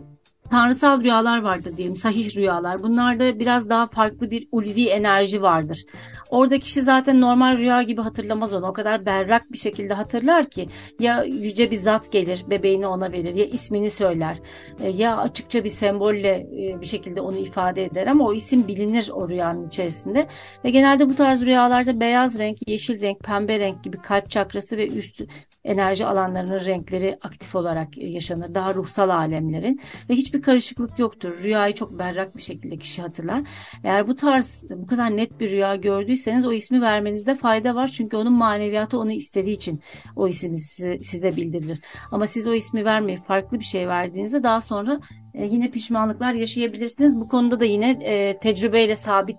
tanrısal 0.50 1.02
rüyalar 1.02 1.42
vardır 1.42 1.76
diyelim, 1.76 1.96
sahih 1.96 2.36
rüyalar. 2.36 2.82
Bunlarda 2.82 3.38
biraz 3.38 3.68
daha 3.68 3.86
farklı 3.86 4.30
bir 4.30 4.48
ulvi 4.52 4.88
enerji 4.88 5.42
vardır. 5.42 5.84
Orada 6.30 6.58
kişi 6.58 6.82
zaten 6.82 7.20
normal 7.20 7.58
rüya 7.58 7.82
gibi 7.82 8.00
hatırlamaz 8.00 8.54
onu. 8.54 8.66
O 8.66 8.72
kadar 8.72 9.06
berrak 9.06 9.52
bir 9.52 9.58
şekilde 9.58 9.94
hatırlar 9.94 10.50
ki 10.50 10.66
ya 11.00 11.24
yüce 11.24 11.70
bir 11.70 11.76
zat 11.76 12.12
gelir 12.12 12.44
bebeğini 12.50 12.86
ona 12.86 13.12
verir 13.12 13.34
ya 13.34 13.44
ismini 13.44 13.90
söyler 13.90 14.38
e, 14.80 14.88
ya 14.88 15.16
açıkça 15.16 15.64
bir 15.64 15.68
sembolle 15.68 16.32
e, 16.32 16.80
bir 16.80 16.86
şekilde 16.86 17.20
onu 17.20 17.36
ifade 17.36 17.84
eder 17.84 18.06
ama 18.06 18.24
o 18.24 18.34
isim 18.34 18.68
bilinir 18.68 19.10
o 19.12 19.28
rüyanın 19.28 19.68
içerisinde. 19.68 20.26
Ve 20.64 20.70
genelde 20.70 21.08
bu 21.08 21.16
tarz 21.16 21.46
rüyalarda 21.46 22.00
beyaz 22.00 22.38
renk, 22.38 22.56
yeşil 22.66 23.00
renk, 23.00 23.20
pembe 23.20 23.58
renk 23.58 23.84
gibi 23.84 23.96
kalp 23.96 24.30
çakrası 24.30 24.76
ve 24.76 24.88
üst 24.88 25.22
enerji 25.66 26.06
alanlarının 26.06 26.64
renkleri 26.64 27.18
aktif 27.22 27.54
olarak 27.54 27.98
yaşanır. 27.98 28.54
Daha 28.54 28.74
ruhsal 28.74 29.08
alemlerin 29.08 29.80
ve 30.10 30.14
hiçbir 30.14 30.42
karışıklık 30.42 30.98
yoktur. 30.98 31.38
Rüyayı 31.42 31.74
çok 31.74 31.98
berrak 31.98 32.36
bir 32.36 32.42
şekilde 32.42 32.76
kişi 32.76 33.02
hatırlar. 33.02 33.42
Eğer 33.84 34.08
bu 34.08 34.16
tarz 34.16 34.64
bu 34.70 34.86
kadar 34.86 35.16
net 35.16 35.40
bir 35.40 35.50
rüya 35.50 35.76
gördüyseniz 35.76 36.46
o 36.46 36.52
ismi 36.52 36.80
vermenizde 36.80 37.34
fayda 37.34 37.74
var. 37.74 37.88
Çünkü 37.88 38.16
onun 38.16 38.32
maneviyatı 38.32 38.98
onu 38.98 39.12
istediği 39.12 39.54
için 39.54 39.80
o 40.16 40.28
isim 40.28 40.56
size, 40.56 41.36
bildirilir. 41.36 41.80
Ama 42.12 42.26
siz 42.26 42.48
o 42.48 42.54
ismi 42.54 42.84
vermeyip 42.84 43.26
farklı 43.26 43.58
bir 43.58 43.64
şey 43.64 43.88
verdiğinizde 43.88 44.42
daha 44.42 44.60
sonra 44.60 45.00
e, 45.34 45.44
yine 45.44 45.70
pişmanlıklar 45.70 46.32
yaşayabilirsiniz. 46.32 47.20
Bu 47.20 47.28
konuda 47.28 47.60
da 47.60 47.64
yine 47.64 47.90
e, 47.90 48.38
tecrübeyle 48.38 48.96
sabit 48.96 49.36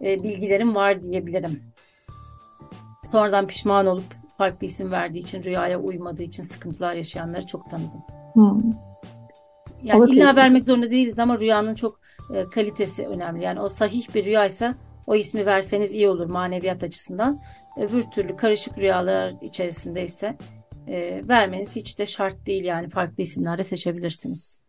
e, 0.00 0.22
bilgilerim 0.22 0.74
var 0.74 1.02
diyebilirim. 1.02 1.62
Sonradan 3.06 3.46
pişman 3.46 3.86
olup 3.86 4.19
farklı 4.40 4.66
isim 4.66 4.90
verdiği 4.90 5.18
için, 5.18 5.42
rüyaya 5.42 5.80
uymadığı 5.80 6.22
için 6.22 6.42
sıkıntılar 6.42 6.94
yaşayanları 6.94 7.46
çok 7.46 7.70
tanıdım. 7.70 8.02
Hmm. 8.32 8.70
Yani 9.82 9.98
Olabilir. 9.98 10.16
illa 10.16 10.36
vermek 10.36 10.64
zorunda 10.64 10.90
değiliz 10.90 11.18
ama 11.18 11.38
rüyanın 11.38 11.74
çok 11.74 12.00
e, 12.34 12.44
kalitesi 12.54 13.06
önemli. 13.06 13.44
Yani 13.44 13.60
o 13.60 13.68
sahih 13.68 14.14
bir 14.14 14.24
rüyaysa 14.24 14.74
o 15.06 15.14
ismi 15.14 15.46
verseniz 15.46 15.92
iyi 15.92 16.08
olur 16.08 16.30
maneviyat 16.30 16.82
açısından. 16.82 17.38
Öbür 17.78 18.02
türlü 18.02 18.36
karışık 18.36 18.78
rüyalar 18.78 19.34
içerisindeyse 19.42 20.36
e, 20.86 21.28
vermeniz 21.28 21.76
hiç 21.76 21.98
de 21.98 22.06
şart 22.06 22.46
değil 22.46 22.64
yani 22.64 22.88
farklı 22.88 23.22
isimlerle 23.22 23.64
seçebilirsiniz. 23.64 24.60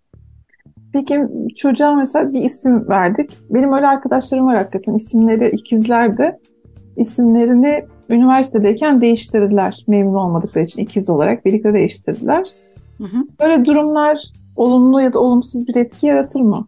Peki 0.94 1.20
çocuğa 1.56 1.96
mesela 1.96 2.34
bir 2.34 2.44
isim 2.44 2.90
verdik. 2.90 3.32
Benim 3.50 3.74
öyle 3.74 3.88
arkadaşlarım 3.88 4.46
var 4.46 4.58
hakikaten 4.58 4.94
isimleri 4.94 5.50
ikizlerdi. 5.50 6.38
İsimlerini 6.98 7.86
üniversitedeyken 8.10 9.02
değiştirdiler. 9.02 9.84
Memnun 9.88 10.14
olmadıkları 10.14 10.64
için 10.64 10.82
ikiz 10.82 11.10
olarak 11.10 11.46
birlikte 11.46 11.74
değiştirdiler. 11.74 12.48
Hı 12.98 13.04
hı. 13.04 13.18
Böyle 13.42 13.66
durumlar 13.66 14.18
olumlu 14.56 15.02
ya 15.02 15.14
da 15.14 15.20
olumsuz 15.20 15.68
bir 15.68 15.76
etki 15.76 16.06
yaratır 16.06 16.40
mı? 16.42 16.68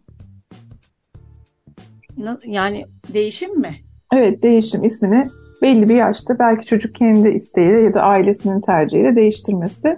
Yani 2.46 2.84
değişim 3.12 3.60
mi? 3.60 3.74
Evet 4.12 4.42
değişim 4.42 4.84
ismini 4.84 5.26
belli 5.62 5.88
bir 5.88 5.94
yaşta 5.94 6.38
belki 6.38 6.66
çocuk 6.66 6.94
kendi 6.94 7.28
isteğiyle 7.28 7.80
ya 7.80 7.94
da 7.94 8.02
ailesinin 8.02 8.60
tercihiyle 8.60 9.16
değiştirmesi 9.16 9.96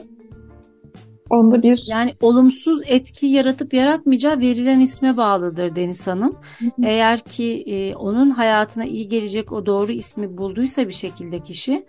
Onda 1.30 1.62
bir... 1.62 1.85
Yani 1.88 2.14
olumsuz 2.21 2.83
etki 2.87 3.26
yaratıp 3.26 3.75
yaratmayacağı 3.75 4.38
verilen 4.38 4.80
isme 4.80 5.16
bağlıdır 5.16 5.76
Deniz 5.76 6.06
Hanım. 6.06 6.33
Eğer 6.83 7.21
ki 7.21 7.64
e, 7.66 7.95
onun 7.95 8.30
hayatına 8.30 8.85
iyi 8.85 9.09
gelecek 9.09 9.52
o 9.52 9.66
doğru 9.66 9.92
ismi 9.92 10.37
bulduysa 10.37 10.88
bir 10.88 10.92
şekilde 10.92 11.40
kişi 11.40 11.85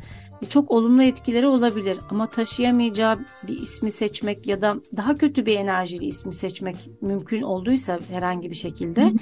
çok 0.50 0.72
olumlu 0.72 1.04
etkileri 1.04 1.48
olabilir 1.48 1.98
ama 2.10 2.30
taşıyamayacağı 2.30 3.20
bir 3.48 3.60
ismi 3.60 3.92
seçmek 3.92 4.48
ya 4.48 4.62
da 4.62 4.76
daha 4.98 5.16
kötü 5.16 5.46
bir 5.46 5.56
enerjili 5.56 6.06
ismi 6.06 6.34
seçmek 6.34 6.76
mümkün 7.02 7.42
olduysa 7.42 8.00
herhangi 8.12 8.50
bir 8.50 8.56
şekilde 8.56 9.14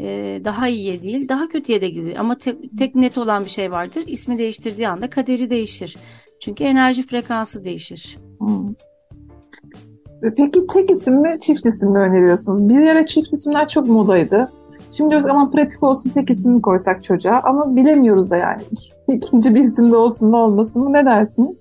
e, 0.00 0.40
daha 0.44 0.68
iyiye 0.68 1.02
değil 1.02 1.28
daha 1.28 1.48
kötüye 1.48 1.80
de 1.80 1.88
gidiyor 1.88 2.16
ama 2.16 2.38
te, 2.38 2.56
tek 2.78 2.94
net 2.94 3.18
olan 3.18 3.44
bir 3.44 3.50
şey 3.50 3.70
vardır 3.70 4.04
ismi 4.06 4.38
değiştirdiği 4.38 4.88
anda 4.88 5.10
kaderi 5.10 5.50
değişir 5.50 5.96
çünkü 6.40 6.64
enerji 6.64 7.06
frekansı 7.06 7.64
değişir. 7.64 8.16
Hmm. 8.38 8.74
Peki 10.30 10.66
tek 10.66 10.90
isim 10.90 11.14
mi 11.14 11.38
çift 11.40 11.66
isim 11.66 11.90
mi 11.90 11.98
öneriyorsunuz? 11.98 12.68
Bir 12.68 12.86
ara 12.86 13.06
çift 13.06 13.32
isimler 13.32 13.68
çok 13.68 13.86
modaydı. 13.86 14.50
Şimdi 14.90 15.10
diyoruz 15.10 15.26
aman 15.26 15.50
pratik 15.50 15.82
olsun 15.82 16.10
tek 16.10 16.30
isim 16.30 16.52
mi 16.52 16.62
koysak 16.62 17.04
çocuğa 17.04 17.40
ama 17.44 17.76
bilemiyoruz 17.76 18.30
da 18.30 18.36
yani. 18.36 18.62
İkinci 19.08 19.54
bir 19.54 19.60
isim 19.60 19.92
de 19.92 19.96
olsun 19.96 20.28
mu 20.28 20.36
olmasın 20.36 20.82
mı 20.82 20.92
ne 20.92 21.06
dersiniz? 21.06 21.56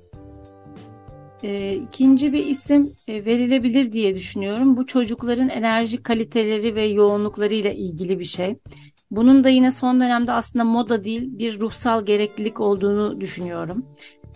E, 1.44 1.76
ikinci 1.76 2.34
bir 2.34 2.46
isim 2.46 2.92
e, 3.08 3.26
verilebilir 3.26 3.92
diye 3.92 4.16
düşünüyorum. 4.16 4.78
Bu 4.78 4.86
çocukların 4.86 5.50
enerji 5.50 6.04
kaliteleri 6.04 6.76
ve 6.76 6.86
yoğunluklarıyla 6.86 7.72
ilgili 7.72 8.20
bir 8.20 8.26
şey. 8.26 8.58
Bunun 9.12 9.44
da 9.44 9.50
yine 9.50 9.72
son 9.72 10.00
dönemde 10.00 10.32
aslında 10.32 10.66
moda 10.66 11.04
değil 11.04 11.38
bir 11.40 11.60
ruhsal 11.60 12.06
gereklilik 12.06 12.60
olduğunu 12.60 13.22
düşünüyorum. 13.22 13.86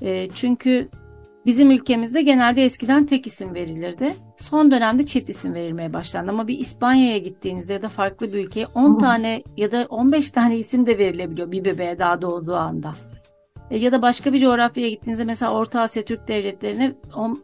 E, 0.01 0.29
çünkü 0.29 0.89
Bizim 1.47 1.71
ülkemizde 1.71 2.21
genelde 2.21 2.63
eskiden 2.63 3.05
tek 3.05 3.27
isim 3.27 3.53
verilirdi. 3.53 4.13
Son 4.37 4.71
dönemde 4.71 5.05
çift 5.05 5.29
isim 5.29 5.53
verilmeye 5.53 5.93
başlandı 5.93 6.31
ama 6.31 6.47
bir 6.47 6.59
İspanya'ya 6.59 7.17
gittiğinizde 7.17 7.73
ya 7.73 7.81
da 7.81 7.89
farklı 7.89 8.33
bir 8.33 8.45
ülkeye 8.45 8.67
10 8.75 8.99
tane 8.99 9.43
ya 9.57 9.71
da 9.71 9.85
15 9.89 10.31
tane 10.31 10.57
isim 10.57 10.85
de 10.85 10.97
verilebiliyor 10.97 11.51
bir 11.51 11.65
bebeğe 11.65 11.99
daha 11.99 12.21
doğduğu 12.21 12.55
anda. 12.55 12.93
E, 13.71 13.77
ya 13.77 13.91
da 13.91 14.01
başka 14.01 14.33
bir 14.33 14.41
coğrafyaya 14.41 14.89
gittiğinizde 14.89 15.23
mesela 15.23 15.53
Orta 15.53 15.81
Asya 15.81 16.05
Türk 16.05 16.27
devletlerine 16.27 16.95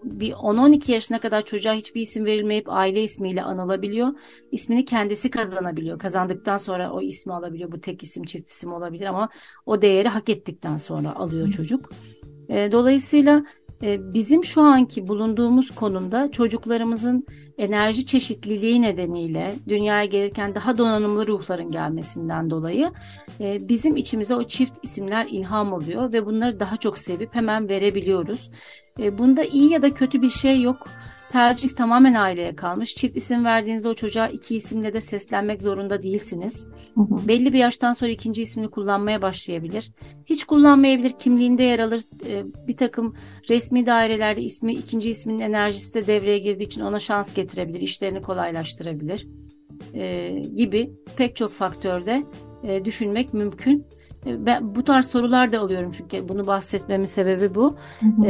bir 0.04 0.32
10-12 0.32 0.92
yaşına 0.92 1.20
kadar 1.20 1.42
çocuğa 1.42 1.74
hiçbir 1.74 2.02
isim 2.02 2.26
verilmeyip 2.26 2.70
aile 2.70 3.04
ismiyle 3.04 3.44
anılabiliyor. 3.44 4.08
İsmini 4.52 4.86
kendisi 4.86 5.30
kazanabiliyor. 5.30 6.00
Kazandıktan 6.00 6.58
sonra 6.58 6.92
o 6.92 7.02
ismi 7.02 7.34
alabiliyor. 7.34 7.72
Bu 7.72 7.82
tek 7.82 8.04
isim 8.04 8.24
çift 8.24 8.50
isim 8.50 8.74
olabilir 8.74 9.06
ama 9.06 9.30
o 9.66 9.82
değeri 9.82 10.08
hak 10.08 10.30
ettikten 10.30 10.78
sonra 10.78 11.16
alıyor 11.16 11.48
çocuk. 11.48 11.90
E, 12.50 12.72
dolayısıyla 12.72 13.44
bizim 13.82 14.44
şu 14.44 14.62
anki 14.62 15.08
bulunduğumuz 15.08 15.72
konumda 15.72 16.32
çocuklarımızın 16.32 17.26
enerji 17.58 18.06
çeşitliliği 18.06 18.82
nedeniyle 18.82 19.54
dünyaya 19.68 20.06
gelirken 20.06 20.56
daha 20.56 20.78
donanımlı 20.78 21.28
ruhların 21.28 21.72
gelmesinden 21.72 22.50
dolayı 22.50 22.92
e, 23.40 23.70
bizim 23.70 23.98
içimize 23.98 24.36
o 24.36 24.44
çift 24.44 24.74
isimler 24.84 25.26
ilham 25.26 25.74
oluyor 25.74 26.14
ve 26.14 26.26
bunları 26.26 26.60
daha 26.60 26.78
çok 26.78 26.98
sevip 26.98 27.36
hemen 27.36 27.70
verebiliyoruz. 27.70 28.50
E, 29.00 29.18
bunda 29.18 29.44
iyi 29.44 29.72
ya 29.72 29.82
da 29.82 29.94
kötü 29.94 30.22
bir 30.22 30.30
şey 30.30 30.62
yok. 30.62 30.88
Tercih 31.34 31.70
tamamen 31.70 32.14
aileye 32.14 32.56
kalmış. 32.56 32.96
Çift 32.96 33.18
isim 33.18 33.46
verdiğinizde 33.46 33.88
o 33.88 33.94
çocuğa 33.94 34.28
iki 34.28 34.56
isimle 34.56 34.94
de 34.94 35.02
seslenmek 35.02 35.62
zorunda 35.62 36.04
değilsiniz. 36.04 36.68
Hı 36.96 37.02
hı. 37.02 37.28
Belli 37.28 37.54
bir 37.54 37.58
yaştan 37.58 37.94
sonra 37.94 38.12
ikinci 38.12 38.42
ismini 38.42 38.70
kullanmaya 38.70 39.22
başlayabilir. 39.22 39.92
Hiç 40.26 40.44
kullanmayabilir, 40.44 41.10
kimliğinde 41.20 41.64
yer 41.64 41.80
alır. 41.80 42.02
Ee, 42.30 42.44
bir 42.68 42.78
takım 42.78 43.16
resmi 43.50 43.86
dairelerde 43.86 44.42
ismi, 44.42 44.74
ikinci 44.74 45.10
isminin 45.10 45.40
enerjisi 45.40 45.94
de 45.94 46.08
devreye 46.08 46.38
girdiği 46.38 46.64
için 46.64 46.82
ona 46.82 47.00
şans 47.00 47.34
getirebilir, 47.34 47.82
işlerini 47.82 48.22
kolaylaştırabilir 48.22 49.28
ee, 49.94 50.42
gibi 50.56 50.94
pek 51.18 51.36
çok 51.36 51.52
faktörde 51.52 52.24
e, 52.64 52.86
düşünmek 52.86 53.34
mümkün. 53.34 53.88
Ee, 54.26 54.46
ben 54.46 54.76
bu 54.76 54.84
tarz 54.84 55.08
sorular 55.08 55.52
da 55.52 55.60
alıyorum 55.60 55.92
çünkü 55.98 56.30
bunu 56.30 56.48
bahsetmemin 56.48 57.06
sebebi 57.06 57.56
bu. 57.56 57.76
Hı 58.00 58.06
hı. 58.06 58.26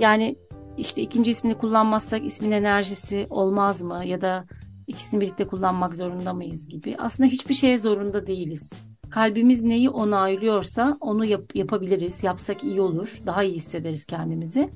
yani 0.00 0.36
işte 0.78 1.02
ikinci 1.02 1.30
ismini 1.30 1.58
kullanmazsak 1.58 2.26
ismin 2.26 2.50
enerjisi 2.50 3.26
olmaz 3.30 3.82
mı 3.82 4.02
ya 4.04 4.20
da 4.20 4.44
ikisini 4.86 5.20
birlikte 5.20 5.46
kullanmak 5.46 5.96
zorunda 5.96 6.32
mıyız 6.32 6.68
gibi. 6.68 6.96
Aslında 6.98 7.28
hiçbir 7.28 7.54
şeye 7.54 7.78
zorunda 7.78 8.26
değiliz. 8.26 8.72
Kalbimiz 9.10 9.62
neyi 9.62 9.90
onaylıyorsa 9.90 10.96
onu 11.00 11.24
yap- 11.24 11.56
yapabiliriz. 11.56 12.22
Yapsak 12.22 12.64
iyi 12.64 12.80
olur. 12.80 13.20
Daha 13.26 13.42
iyi 13.42 13.54
hissederiz 13.56 14.04
kendimizi. 14.06 14.70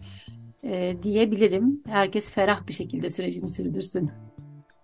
E, 0.63 0.97
diyebilirim. 1.03 1.83
Herkes 1.87 2.31
ferah 2.31 2.67
bir 2.67 2.73
şekilde 2.73 3.09
sürecini 3.11 3.49
sürdürsün. 3.49 4.11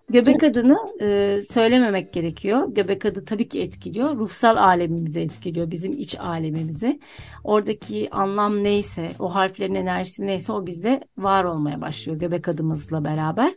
Göbek 0.08 0.42
adını 0.42 0.76
e, 1.00 1.40
söylememek 1.42 2.12
gerekiyor. 2.12 2.74
Göbek 2.74 3.06
adı 3.06 3.24
tabii 3.24 3.48
ki 3.48 3.62
etkiliyor. 3.62 4.16
Ruhsal 4.16 4.56
alemimizi 4.56 5.20
etkiliyor. 5.20 5.70
Bizim 5.70 5.92
iç 5.92 6.20
alemimizi. 6.20 7.00
Oradaki 7.44 8.08
anlam 8.10 8.64
neyse, 8.64 9.08
o 9.18 9.34
harflerin 9.34 9.74
enerjisi 9.74 10.26
neyse 10.26 10.52
o 10.52 10.66
bizde 10.66 11.00
var 11.18 11.44
olmaya 11.44 11.80
başlıyor 11.80 12.18
göbek 12.18 12.48
adımızla 12.48 13.04
beraber. 13.04 13.54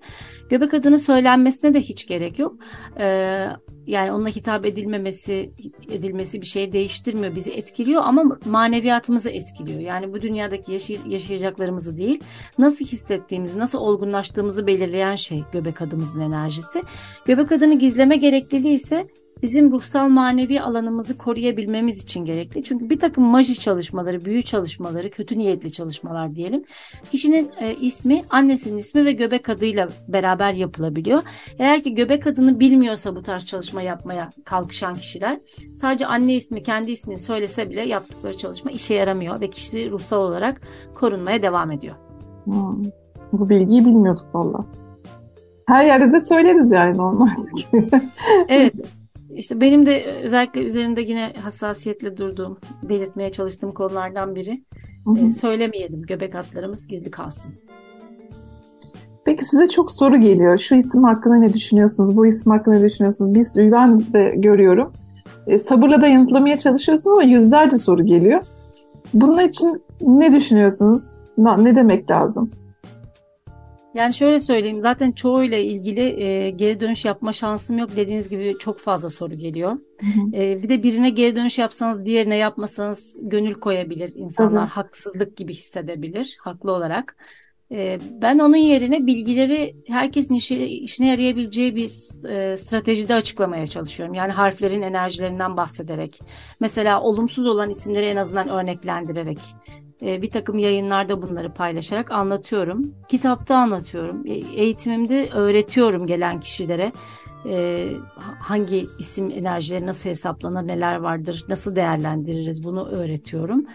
Göbek 0.49 0.73
adını 0.73 0.99
söylenmesine 0.99 1.73
de 1.73 1.81
hiç 1.81 2.07
gerek 2.07 2.39
yok. 2.39 2.55
E, 2.99 3.37
yani 3.89 4.11
onunla 4.11 4.29
hitap 4.29 4.65
edilmemesi 4.65 5.51
edilmesi 5.91 6.41
bir 6.41 6.45
şey 6.45 6.73
değiştirmiyor. 6.73 7.35
Bizi 7.35 7.51
etkiliyor 7.51 8.01
ama 8.05 8.37
maneviyatımızı 8.45 9.29
etkiliyor. 9.29 9.79
Yani 9.79 10.13
bu 10.13 10.21
dünyadaki 10.21 10.71
yaşay 10.71 10.97
yaşayacaklarımızı 11.07 11.97
değil, 11.97 12.19
nasıl 12.57 12.85
hissettiğimizi, 12.85 13.59
nasıl 13.59 13.79
olgunlaştığımızı 13.79 14.67
belirleyen 14.67 15.15
şey 15.15 15.43
göbek 15.51 15.81
adımızın 15.81 16.19
enerjisi. 16.19 16.83
Göbek 17.25 17.51
adını 17.51 17.79
gizleme 17.79 18.17
gerekliliği 18.17 18.73
ise 18.73 19.07
bizim 19.41 19.71
ruhsal 19.71 20.09
manevi 20.09 20.61
alanımızı 20.61 21.17
koruyabilmemiz 21.17 22.03
için 22.03 22.25
gerekli. 22.25 22.63
Çünkü 22.63 22.89
bir 22.89 22.99
takım 22.99 23.23
maji 23.23 23.59
çalışmaları, 23.59 24.25
büyü 24.25 24.43
çalışmaları, 24.43 25.09
kötü 25.09 25.37
niyetli 25.37 25.71
çalışmalar 25.71 26.35
diyelim. 26.35 26.63
Kişinin 27.11 27.51
e, 27.59 27.75
ismi, 27.75 28.23
annesinin 28.29 28.77
ismi 28.77 29.05
ve 29.05 29.11
göbek 29.11 29.49
adıyla 29.49 29.87
beraber 30.07 30.53
yapılabiliyor. 30.53 31.23
Eğer 31.59 31.83
ki 31.83 31.93
göbek 31.95 32.27
adını 32.27 32.59
bilmiyorsa 32.59 33.15
bu 33.15 33.23
tarz 33.23 33.45
çalışma 33.45 33.81
yapmaya 33.81 34.29
kalkışan 34.45 34.93
kişiler 34.93 35.39
sadece 35.75 36.05
anne 36.05 36.35
ismi, 36.35 36.63
kendi 36.63 36.91
ismini 36.91 37.19
söylese 37.19 37.69
bile 37.69 37.81
yaptıkları 37.81 38.37
çalışma 38.37 38.71
işe 38.71 38.93
yaramıyor 38.93 39.41
ve 39.41 39.49
kişi 39.49 39.91
ruhsal 39.91 40.21
olarak 40.21 40.61
korunmaya 40.95 41.41
devam 41.41 41.71
ediyor. 41.71 41.95
Hmm. 42.43 42.83
Bu 43.33 43.49
bilgiyi 43.49 43.85
bilmiyorduk 43.85 44.35
valla. 44.35 44.65
Her 45.67 45.83
yerde 45.83 46.13
de 46.13 46.21
söyleriz 46.21 46.71
yani 46.71 46.97
normal. 46.97 47.29
evet. 48.49 48.73
İşte 49.39 49.61
benim 49.61 49.85
de 49.85 50.03
özellikle 50.23 50.61
üzerinde 50.61 51.01
yine 51.01 51.33
hassasiyetle 51.43 52.17
durduğum, 52.17 52.57
belirtmeye 52.83 53.31
çalıştığım 53.31 53.71
konulardan 53.71 54.35
biri. 54.35 54.63
Hı 55.05 55.11
hı. 55.11 55.27
E, 55.27 55.31
söylemeyelim, 55.31 56.01
göbek 56.01 56.35
atlarımız 56.35 56.87
gizli 56.87 57.11
kalsın. 57.11 57.53
Peki 59.25 59.45
size 59.45 59.67
çok 59.67 59.91
soru 59.91 60.17
geliyor. 60.17 60.57
Şu 60.57 60.75
isim 60.75 61.03
hakkında 61.03 61.35
ne 61.35 61.53
düşünüyorsunuz? 61.53 62.17
Bu 62.17 62.25
isim 62.25 62.51
hakkında 62.51 62.75
ne 62.75 62.85
düşünüyorsunuz? 62.85 63.33
Biz, 63.33 63.57
ben 63.57 63.99
de 63.99 64.33
görüyorum. 64.35 64.93
E, 65.47 65.59
sabırla 65.59 66.01
da 66.01 66.07
yanıtlamaya 66.07 66.57
çalışıyorsunuz 66.57 67.17
ama 67.17 67.23
yüzlerce 67.23 67.77
soru 67.77 68.05
geliyor. 68.05 68.41
Bunun 69.13 69.39
için 69.47 69.83
ne 70.01 70.33
düşünüyorsunuz? 70.33 71.03
Ne 71.37 71.75
demek 71.75 72.11
lazım? 72.11 72.51
Yani 73.93 74.13
şöyle 74.13 74.39
söyleyeyim 74.39 74.81
zaten 74.81 75.11
çoğuyla 75.11 75.57
ilgili 75.57 76.23
e, 76.23 76.49
geri 76.49 76.79
dönüş 76.79 77.05
yapma 77.05 77.33
şansım 77.33 77.77
yok 77.77 77.95
dediğiniz 77.95 78.29
gibi 78.29 78.53
çok 78.59 78.79
fazla 78.79 79.09
soru 79.09 79.35
geliyor. 79.35 79.77
E, 80.33 80.63
bir 80.63 80.69
de 80.69 80.83
birine 80.83 81.09
geri 81.09 81.35
dönüş 81.35 81.57
yapsanız 81.57 82.05
diğerine 82.05 82.37
yapmasanız 82.37 83.17
gönül 83.21 83.53
koyabilir 83.53 84.11
insanlar. 84.15 84.63
Hı 84.63 84.65
hı. 84.65 84.73
Haksızlık 84.73 85.37
gibi 85.37 85.53
hissedebilir 85.53 86.37
haklı 86.41 86.71
olarak. 86.71 87.15
E, 87.71 87.99
ben 88.21 88.39
onun 88.39 88.57
yerine 88.57 89.07
bilgileri 89.07 89.75
herkesin 89.87 90.33
işi, 90.33 90.65
işine 90.65 91.07
yarayabileceği 91.07 91.75
bir 91.75 91.91
e, 92.29 92.57
stratejide 92.57 93.15
açıklamaya 93.15 93.67
çalışıyorum. 93.67 94.15
Yani 94.15 94.31
harflerin 94.31 94.81
enerjilerinden 94.81 95.57
bahsederek. 95.57 96.19
Mesela 96.59 97.01
olumsuz 97.01 97.47
olan 97.47 97.69
isimleri 97.69 98.05
en 98.05 98.15
azından 98.15 98.49
örneklendirerek 98.49 99.39
bir 100.01 100.29
takım 100.29 100.57
yayınlarda 100.57 101.21
bunları 101.21 101.53
paylaşarak 101.53 102.11
anlatıyorum. 102.11 102.95
Kitapta 103.09 103.55
anlatıyorum. 103.55 104.27
E, 104.27 104.33
eğitimimde 104.33 105.29
öğretiyorum 105.33 106.07
gelen 106.07 106.39
kişilere. 106.39 106.91
e, 107.45 107.87
hangi 108.39 108.87
isim 108.99 109.31
enerjileri 109.31 109.85
nasıl 109.85 110.09
hesaplanır, 110.09 110.67
neler 110.67 110.95
vardır, 110.95 111.45
nasıl 111.49 111.75
değerlendiririz 111.75 112.63
bunu 112.63 112.89
öğretiyorum. 112.89 113.65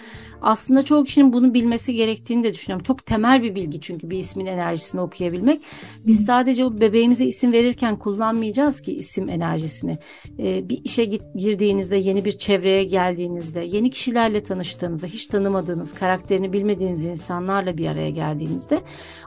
Aslında 0.44 0.82
çoğu 0.82 1.04
kişinin 1.04 1.32
bunu 1.32 1.54
bilmesi 1.54 1.94
gerektiğini 1.94 2.44
de 2.44 2.54
düşünüyorum. 2.54 2.84
Çok 2.84 3.06
temel 3.06 3.42
bir 3.42 3.54
bilgi 3.54 3.80
çünkü 3.80 4.10
bir 4.10 4.18
ismin 4.18 4.46
enerjisini 4.46 5.00
okuyabilmek. 5.00 5.60
Biz 6.06 6.24
sadece 6.24 6.64
o 6.64 6.80
bebeğimize 6.80 7.24
isim 7.24 7.52
verirken 7.52 7.98
kullanmayacağız 7.98 8.80
ki 8.82 8.92
isim 8.92 9.28
enerjisini. 9.28 9.98
E, 10.38 10.68
bir 10.68 10.80
işe 10.84 11.04
girdiğinizde, 11.36 11.96
yeni 11.96 12.24
bir 12.24 12.32
çevreye 12.32 12.84
geldiğinizde, 12.84 13.60
yeni 13.60 13.90
kişilerle 13.90 14.42
tanıştığınızda, 14.42 15.06
hiç 15.06 15.26
tanımadığınız, 15.26 15.94
karakterini 15.94 16.52
bilmediğiniz 16.52 17.04
insanlarla 17.04 17.78
bir 17.78 17.86
araya 17.86 18.10
geldiğinizde 18.10 18.80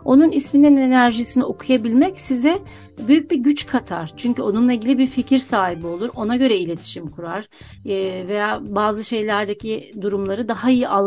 onun 0.06 0.32
isminin 0.32 0.77
enerjisini 0.77 1.43
okuyabilmek 1.43 2.21
size 2.21 2.60
büyük 3.08 3.32
bir 3.32 3.38
güç 3.38 3.65
katar. 3.65 4.13
Çünkü 4.17 4.41
onunla 4.41 4.73
ilgili 4.73 4.97
bir 4.97 5.08
fikir 5.08 5.38
sahibi 5.38 5.88
olur. 5.88 6.10
Ona 6.15 6.36
göre 6.36 6.58
iletişim 6.58 7.08
kurar. 7.08 7.49
E, 7.86 8.27
veya 8.27 8.62
bazı 8.65 9.03
şeylerdeki 9.03 9.91
durumları 10.01 10.47
daha 10.47 10.69
iyi 10.69 10.88
algılayabilirsiniz 10.88 11.06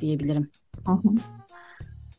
diyebilirim. 0.00 0.50
Hı 0.86 0.92
hı. 0.92 1.14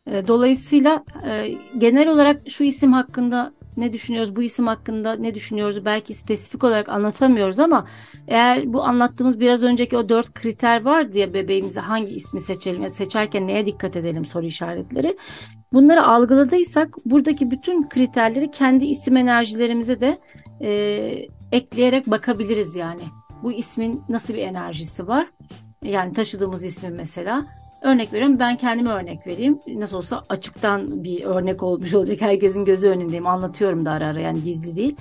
E, 0.08 0.28
dolayısıyla 0.28 1.04
e, 1.26 1.54
genel 1.78 2.08
olarak 2.08 2.50
şu 2.50 2.64
isim 2.64 2.94
hakkında 2.94 3.54
ne 3.78 3.94
düşünüyoruz, 3.94 4.36
bu 4.36 4.44
isim 4.44 4.68
hakkında 4.68 5.16
ne 5.16 5.36
düşünüyoruz 5.36 5.86
belki 5.86 6.14
spesifik 6.14 6.64
olarak 6.64 6.90
anlatamıyoruz 6.90 7.60
ama 7.60 7.88
eğer 8.28 8.74
bu 8.74 8.84
anlattığımız 8.84 9.40
biraz 9.40 9.64
önceki 9.64 9.98
o 9.98 10.10
dört 10.10 10.34
kriter 10.34 10.86
var 10.86 11.14
diye 11.14 11.34
bebeğimize 11.34 11.80
hangi 11.80 12.16
ismi 12.16 12.40
seçelim, 12.40 12.92
seçerken 12.92 13.48
neye 13.48 13.66
dikkat 13.66 13.96
edelim 13.96 14.26
soru 14.26 14.46
işaretleri. 14.46 15.18
Bunları 15.74 16.04
algıladıysak 16.04 16.96
buradaki 17.06 17.52
bütün 17.52 17.90
kriterleri 17.90 18.52
kendi 18.52 18.86
isim 18.86 19.18
enerjilerimize 19.18 20.02
de 20.02 20.18
e, 20.62 20.70
ekleyerek 21.52 22.08
bakabiliriz 22.08 22.76
yani. 22.76 23.02
Bu 23.44 23.52
ismin 23.52 24.02
nasıl 24.10 24.34
bir 24.34 24.42
enerjisi 24.42 25.08
var? 25.08 25.28
Yani 25.88 26.14
taşıdığımız 26.14 26.66
ismin 26.66 26.94
mesela. 26.94 27.46
Örnek 27.82 28.14
veriyorum 28.14 28.40
ben 28.40 28.58
kendime 28.58 28.90
örnek 28.90 29.28
vereyim. 29.28 29.60
Nasıl 29.68 29.98
olsa 29.98 30.24
açıktan 30.30 31.04
bir 31.04 31.24
örnek 31.24 31.64
olmuş 31.64 31.94
olacak. 31.94 32.22
Herkesin 32.22 32.66
gözü 32.66 32.90
önündeyim. 32.90 33.28
Anlatıyorum 33.28 33.86
da 33.86 33.92
ara 33.92 34.06
ara 34.06 34.20
yani 34.20 34.44
gizli 34.44 34.76
değil. 34.76 34.96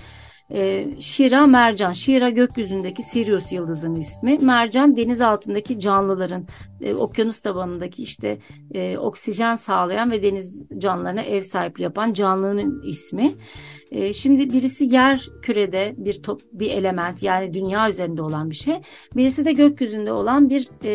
E, 0.52 0.88
Şira 1.00 1.46
Mercan. 1.46 1.92
Şira 1.92 2.30
gökyüzündeki 2.30 3.02
Sirius 3.02 3.52
yıldızının 3.52 3.96
ismi. 3.96 4.38
Mercan 4.38 4.96
deniz 4.96 5.20
altındaki 5.20 5.80
canlıların, 5.80 6.46
e, 6.80 6.94
okyanus 6.94 7.40
tabanındaki 7.40 8.02
işte 8.02 8.38
e, 8.74 8.98
oksijen 8.98 9.54
sağlayan 9.54 10.10
ve 10.10 10.22
deniz 10.22 10.64
canlılarına 10.78 11.22
ev 11.22 11.40
sahipliği 11.40 11.82
yapan 11.82 12.12
canlının 12.12 12.82
ismi. 12.82 13.32
E, 13.90 14.12
şimdi 14.12 14.52
birisi 14.52 14.84
yer 14.84 15.28
kürede 15.42 15.94
bir 15.96 16.22
top, 16.22 16.40
bir 16.52 16.70
element 16.70 17.22
yani 17.22 17.54
dünya 17.54 17.88
üzerinde 17.88 18.22
olan 18.22 18.50
bir 18.50 18.54
şey. 18.54 18.74
Birisi 19.16 19.44
de 19.44 19.52
gökyüzünde 19.52 20.12
olan 20.12 20.50
bir 20.50 20.68
e, 20.84 20.92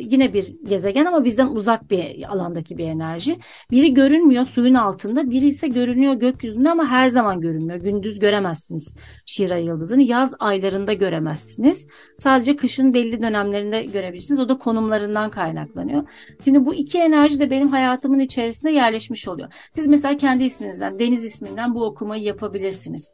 yine 0.00 0.34
bir 0.34 0.56
gezegen 0.68 1.04
ama 1.04 1.24
bizden 1.24 1.46
uzak 1.46 1.90
bir 1.90 2.32
alandaki 2.32 2.78
bir 2.78 2.84
enerji. 2.84 3.38
Biri 3.70 3.94
görünmüyor 3.94 4.44
suyun 4.44 4.74
altında, 4.74 5.30
biri 5.30 5.46
ise 5.46 5.68
görünüyor 5.68 6.14
gökyüzünde 6.14 6.70
ama 6.70 6.86
her 6.86 7.08
zaman 7.08 7.40
görünmüyor. 7.40 7.80
Gündüz 7.80 8.18
göremezsiniz 8.18 8.93
Şira 9.26 9.56
yıldızını. 9.56 10.02
Yaz 10.02 10.34
aylarında 10.38 10.92
göremezsiniz. 10.92 11.86
Sadece 12.16 12.56
kışın 12.56 12.94
belli 12.94 13.22
dönemlerinde 13.22 13.82
görebilirsiniz. 13.82 14.40
O 14.40 14.48
da 14.48 14.58
konumlarından 14.58 15.30
kaynaklanıyor. 15.30 16.04
Şimdi 16.44 16.66
bu 16.66 16.74
iki 16.74 16.98
enerji 16.98 17.40
de 17.40 17.50
benim 17.50 17.68
hayatımın 17.68 18.18
içerisinde 18.18 18.72
yerleşmiş 18.72 19.28
oluyor. 19.28 19.48
Siz 19.72 19.86
mesela 19.86 20.16
kendi 20.16 20.44
isminizden, 20.44 20.98
Deniz 20.98 21.24
isminden 21.24 21.74
bu 21.74 21.84
okumayı 21.84 22.22
yapabilirsiniz. 22.22 23.10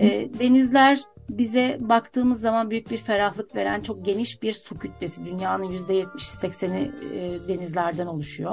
E, 0.00 0.38
denizler 0.38 1.00
bize 1.38 1.78
baktığımız 1.80 2.40
zaman 2.40 2.70
büyük 2.70 2.90
bir 2.90 2.96
ferahlık 2.96 3.56
veren 3.56 3.80
çok 3.80 4.04
geniş 4.04 4.42
bir 4.42 4.52
su 4.52 4.78
kütlesi. 4.78 5.24
Dünyanın 5.24 5.64
%70-80'i 5.64 6.90
e, 7.14 7.48
denizlerden 7.48 8.06
oluşuyor. 8.06 8.52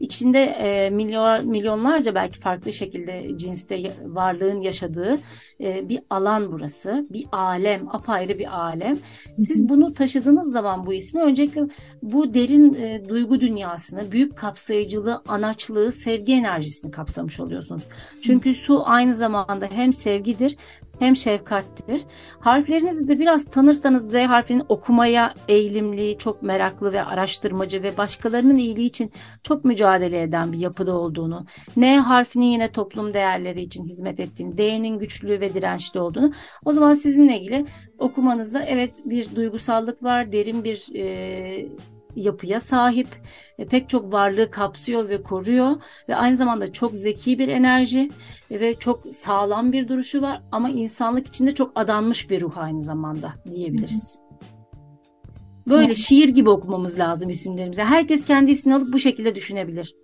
İçinde 0.00 0.42
e, 0.42 0.90
milyon, 0.90 1.48
milyonlarca 1.48 2.14
belki 2.14 2.40
farklı 2.40 2.72
şekilde 2.72 3.38
cinste 3.38 3.92
varlığın 4.04 4.60
yaşadığı 4.60 5.18
e, 5.60 5.88
bir 5.88 6.00
alan 6.10 6.52
burası. 6.52 7.06
Bir 7.10 7.26
alem, 7.32 7.88
apayrı 7.88 8.38
bir 8.38 8.58
alem. 8.58 8.98
Siz 9.38 9.68
bunu 9.68 9.94
taşıdığınız 9.94 10.52
zaman 10.52 10.86
bu 10.86 10.92
ismi 10.92 11.22
öncelikle 11.22 11.62
bu 12.02 12.34
derin 12.34 12.74
e, 12.74 13.08
duygu 13.08 13.40
dünyasını, 13.40 14.12
büyük 14.12 14.36
kapsayıcılığı, 14.36 15.22
anaçlığı, 15.28 15.92
sevgi 15.92 16.32
enerjisini 16.32 16.90
kapsamış 16.90 17.40
oluyorsunuz. 17.40 17.82
Çünkü 18.22 18.54
su 18.54 18.82
aynı 18.86 19.14
zamanda 19.14 19.66
hem 19.66 19.92
sevgidir 19.92 20.56
hem 21.02 21.16
şefkattir. 21.16 22.02
Harflerinizi 22.40 23.08
de 23.08 23.18
biraz 23.18 23.44
tanırsanız 23.44 24.10
Z 24.10 24.14
harfinin 24.14 24.62
okumaya 24.68 25.34
eğilimli, 25.48 26.18
çok 26.18 26.42
meraklı 26.42 26.92
ve 26.92 27.04
araştırmacı 27.04 27.82
ve 27.82 27.96
başkalarının 27.96 28.56
iyiliği 28.56 28.86
için 28.86 29.10
çok 29.42 29.64
mücadele 29.64 30.22
eden 30.22 30.52
bir 30.52 30.58
yapıda 30.58 30.96
olduğunu, 30.96 31.46
N 31.76 31.98
harfinin 31.98 32.46
yine 32.46 32.72
toplum 32.72 33.14
değerleri 33.14 33.62
için 33.62 33.88
hizmet 33.88 34.20
ettiğini, 34.20 34.58
D'nin 34.58 34.98
güçlü 34.98 35.40
ve 35.40 35.54
dirençli 35.54 36.00
olduğunu, 36.00 36.32
o 36.64 36.72
zaman 36.72 36.94
sizinle 36.94 37.38
ilgili 37.40 37.66
okumanızda 37.98 38.62
evet 38.62 38.92
bir 39.04 39.36
duygusallık 39.36 40.02
var, 40.02 40.32
derin 40.32 40.64
bir 40.64 40.94
e, 40.94 41.68
yapıya 42.16 42.60
sahip. 42.60 43.08
E, 43.58 43.66
pek 43.66 43.88
çok 43.88 44.12
varlığı 44.12 44.50
kapsıyor 44.50 45.08
ve 45.08 45.22
koruyor 45.22 45.76
ve 46.08 46.16
aynı 46.16 46.36
zamanda 46.36 46.72
çok 46.72 46.92
zeki 46.92 47.38
bir 47.38 47.48
enerji 47.48 48.10
ve 48.50 48.74
çok 48.74 49.00
sağlam 49.16 49.72
bir 49.72 49.88
duruşu 49.88 50.22
var 50.22 50.42
ama 50.52 50.70
insanlık 50.70 51.26
içinde 51.26 51.54
çok 51.54 51.72
adanmış 51.74 52.30
bir 52.30 52.40
ruh 52.40 52.58
aynı 52.58 52.82
zamanda 52.82 53.32
diyebiliriz. 53.52 54.18
Böyle 55.68 55.94
şiir 55.94 56.28
gibi 56.28 56.50
okumamız 56.50 56.98
lazım 56.98 57.28
isimlerimize. 57.28 57.84
Herkes 57.84 58.24
kendi 58.24 58.50
ismini 58.50 58.74
alıp 58.74 58.92
bu 58.92 58.98
şekilde 58.98 59.34
düşünebilir. 59.34 59.94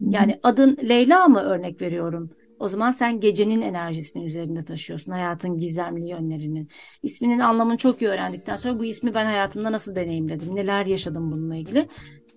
Yani 0.00 0.40
adın 0.42 0.76
Leyla 0.88 1.28
mı 1.28 1.40
örnek 1.40 1.82
veriyorum? 1.82 2.30
O 2.60 2.68
zaman 2.68 2.90
sen 2.90 3.20
gecenin 3.20 3.62
enerjisini 3.62 4.24
üzerinde 4.24 4.64
taşıyorsun. 4.64 5.12
Hayatın 5.12 5.58
gizemli 5.58 6.08
yönlerinin. 6.08 6.68
İsminin 7.02 7.38
anlamını 7.38 7.76
çok 7.76 8.02
iyi 8.02 8.08
öğrendikten 8.10 8.56
sonra 8.56 8.78
bu 8.78 8.84
ismi 8.84 9.14
ben 9.14 9.24
hayatımda 9.24 9.72
nasıl 9.72 9.94
deneyimledim? 9.94 10.56
Neler 10.56 10.86
yaşadım 10.86 11.32
bununla 11.32 11.56
ilgili? 11.56 11.88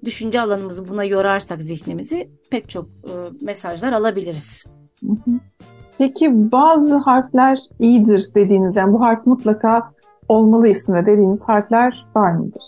Düşünce 0.06 0.42
alanımızı 0.42 0.88
buna 0.88 1.04
yorarsak 1.04 1.64
zihnimizi 1.64 2.30
pek 2.52 2.70
çok 2.70 2.86
e, 2.86 3.12
mesajlar 3.42 3.94
alabiliriz. 3.94 4.64
Peki 5.98 6.52
bazı 6.52 6.96
harfler 6.96 7.60
iyidir 7.80 8.26
dediğiniz 8.36 8.76
yani 8.76 8.94
bu 8.94 9.02
harf 9.02 9.28
mutlaka 9.28 9.92
olmalı 10.28 10.68
isimde 10.68 11.06
dediğiniz 11.06 11.42
harfler 11.44 12.06
var 12.16 12.32
mıdır? 12.32 12.64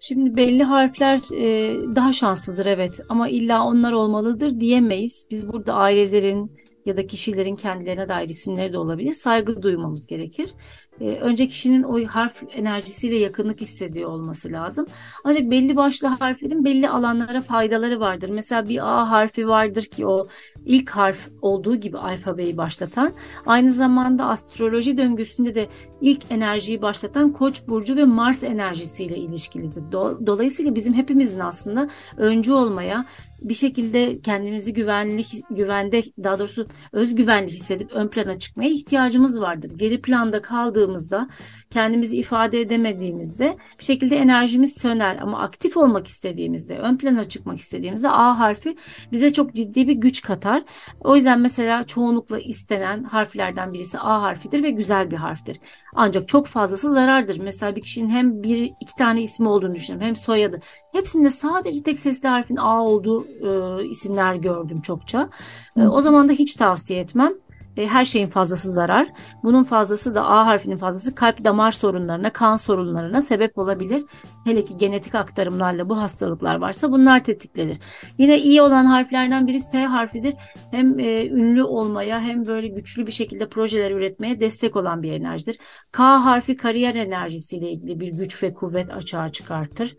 Şimdi 0.00 0.36
belli 0.36 0.62
harfler 0.62 1.20
e, 1.36 1.74
daha 1.96 2.12
şanslıdır 2.12 2.66
evet 2.66 3.00
ama 3.08 3.28
illa 3.28 3.64
onlar 3.64 3.92
olmalıdır 3.92 4.60
diyemeyiz. 4.60 5.26
Biz 5.30 5.52
burada 5.52 5.74
ailelerin, 5.74 6.52
ya 6.86 6.96
da 6.96 7.06
kişilerin 7.06 7.56
kendilerine 7.56 8.08
dair 8.08 8.28
isimleri 8.28 8.72
de 8.72 8.78
olabilir. 8.78 9.12
Saygı 9.12 9.62
duymamız 9.62 10.06
gerekir. 10.06 10.54
E, 11.00 11.10
önce 11.10 11.48
kişinin 11.48 11.82
o 11.82 12.04
harf 12.04 12.42
enerjisiyle 12.52 13.16
yakınlık 13.16 13.60
hissediyor 13.60 14.10
olması 14.10 14.52
lazım. 14.52 14.86
Ancak 15.24 15.50
belli 15.50 15.76
başlı 15.76 16.08
harflerin 16.08 16.64
belli 16.64 16.88
alanlara 16.88 17.40
faydaları 17.40 18.00
vardır. 18.00 18.28
Mesela 18.28 18.68
bir 18.68 18.78
A 18.78 19.10
harfi 19.10 19.48
vardır 19.48 19.82
ki 19.82 20.06
o 20.06 20.26
ilk 20.64 20.90
harf 20.90 21.28
olduğu 21.42 21.76
gibi 21.76 21.98
alfabeyi 21.98 22.56
başlatan. 22.56 23.12
Aynı 23.46 23.72
zamanda 23.72 24.24
astroloji 24.26 24.98
döngüsünde 24.98 25.54
de 25.54 25.66
ilk 26.00 26.22
enerjiyi 26.30 26.82
başlatan 26.82 27.32
Koç 27.32 27.62
burcu 27.68 27.96
ve 27.96 28.04
Mars 28.04 28.42
enerjisiyle 28.42 29.16
ilişkilidir. 29.16 29.82
Dolayısıyla 30.26 30.74
bizim 30.74 30.94
hepimizin 30.94 31.40
aslında 31.40 31.88
öncü 32.16 32.52
olmaya, 32.52 33.04
bir 33.44 33.54
şekilde 33.54 34.20
kendimizi 34.20 34.72
güvenli, 34.72 35.24
güvende 35.50 36.02
daha 36.24 36.38
doğrusu 36.38 36.66
özgüvenli 36.92 37.50
hissedip 37.50 37.92
ön 37.92 38.08
plana 38.08 38.38
çıkmaya 38.38 38.70
ihtiyacımız 38.70 39.40
vardır. 39.40 39.70
Geri 39.76 40.02
planda 40.02 40.42
kaldığımızda 40.84 41.28
kendimizi 41.70 42.16
ifade 42.16 42.60
edemediğimizde 42.60 43.56
bir 43.78 43.84
şekilde 43.84 44.16
enerjimiz 44.16 44.74
söner 44.74 45.16
ama 45.16 45.40
aktif 45.40 45.76
olmak 45.76 46.06
istediğimizde, 46.06 46.78
ön 46.78 46.96
plana 46.96 47.28
çıkmak 47.28 47.58
istediğimizde 47.58 48.08
A 48.08 48.38
harfi 48.38 48.76
bize 49.12 49.32
çok 49.32 49.54
ciddi 49.54 49.88
bir 49.88 49.92
güç 49.92 50.22
katar. 50.22 50.62
O 51.00 51.16
yüzden 51.16 51.40
mesela 51.40 51.86
çoğunlukla 51.86 52.38
istenen 52.38 53.04
harflerden 53.04 53.72
birisi 53.72 53.98
A 53.98 54.22
harfidir 54.22 54.62
ve 54.62 54.70
güzel 54.70 55.10
bir 55.10 55.16
harftir. 55.16 55.60
Ancak 55.94 56.28
çok 56.28 56.46
fazlası 56.46 56.92
zarardır. 56.92 57.40
Mesela 57.40 57.76
bir 57.76 57.82
kişinin 57.82 58.10
hem 58.10 58.42
bir 58.42 58.70
iki 58.80 58.94
tane 58.98 59.22
ismi 59.22 59.48
olduğunu 59.48 59.74
düşünüyorum 59.74 60.06
hem 60.06 60.16
soyadı. 60.16 60.60
Hepsinde 60.92 61.30
sadece 61.30 61.82
tek 61.82 62.00
sesli 62.00 62.28
harfin 62.28 62.56
A 62.56 62.82
olduğu 62.82 63.24
e, 63.24 63.84
isimler 63.84 64.34
gördüm 64.34 64.80
çokça. 64.80 65.28
E, 65.76 65.82
o 65.82 66.00
zaman 66.00 66.28
da 66.28 66.32
hiç 66.32 66.54
tavsiye 66.54 67.00
etmem 67.00 67.30
e, 67.76 67.86
her 67.86 68.04
şeyin 68.04 68.28
fazlası 68.28 68.72
zarar. 68.72 69.08
Bunun 69.42 69.64
fazlası 69.64 70.14
da 70.14 70.26
A 70.26 70.46
harfinin 70.46 70.76
fazlası 70.76 71.14
kalp 71.14 71.44
damar 71.44 71.72
sorunlarına, 71.72 72.30
kan 72.30 72.56
sorunlarına 72.56 73.20
sebep 73.20 73.58
olabilir. 73.58 74.04
Hele 74.44 74.64
ki 74.64 74.76
genetik 74.78 75.14
aktarımlarla 75.14 75.88
bu 75.88 75.98
hastalıklar 75.98 76.56
varsa 76.56 76.92
bunlar 76.92 77.24
tetiklenir. 77.24 77.78
Yine 78.18 78.38
iyi 78.38 78.62
olan 78.62 78.84
harflerden 78.84 79.46
biri 79.46 79.60
S 79.60 79.84
harfidir. 79.84 80.34
Hem 80.70 80.98
e, 80.98 81.26
ünlü 81.26 81.62
olmaya 81.62 82.20
hem 82.20 82.46
böyle 82.46 82.68
güçlü 82.68 83.06
bir 83.06 83.12
şekilde 83.12 83.48
projeler 83.48 83.90
üretmeye 83.90 84.40
destek 84.40 84.76
olan 84.76 85.02
bir 85.02 85.12
enerjidir. 85.12 85.58
K 85.92 86.24
harfi 86.24 86.56
kariyer 86.56 86.94
enerjisiyle 86.94 87.70
ilgili 87.70 88.00
bir 88.00 88.08
güç 88.08 88.42
ve 88.42 88.54
kuvvet 88.54 88.90
açığa 88.90 89.28
çıkartır. 89.28 89.96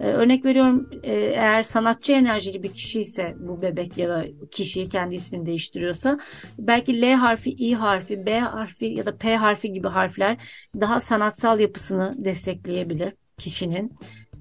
Ee, 0.00 0.06
örnek 0.06 0.44
veriyorum 0.44 0.90
e, 1.02 1.12
eğer 1.12 1.62
sanatçı 1.62 2.12
enerjili 2.12 2.62
bir 2.62 2.72
kişi 2.72 3.00
ise 3.00 3.34
bu 3.38 3.62
bebek 3.62 3.98
ya 3.98 4.08
da 4.08 4.24
kişi 4.50 4.88
kendi 4.88 5.14
ismini 5.14 5.46
değiştiriyorsa 5.46 6.18
belki 6.58 7.02
L 7.02 7.14
harfi, 7.14 7.50
I 7.50 7.74
harfi, 7.74 8.26
B 8.26 8.38
harfi 8.38 8.86
ya 8.86 9.06
da 9.06 9.16
P 9.16 9.36
harfi 9.36 9.72
gibi 9.72 9.88
harfler 9.88 10.36
daha 10.80 11.00
sanatsal 11.00 11.60
yapısını 11.60 12.14
destekleyebilir 12.24 13.12
kişinin. 13.38 13.92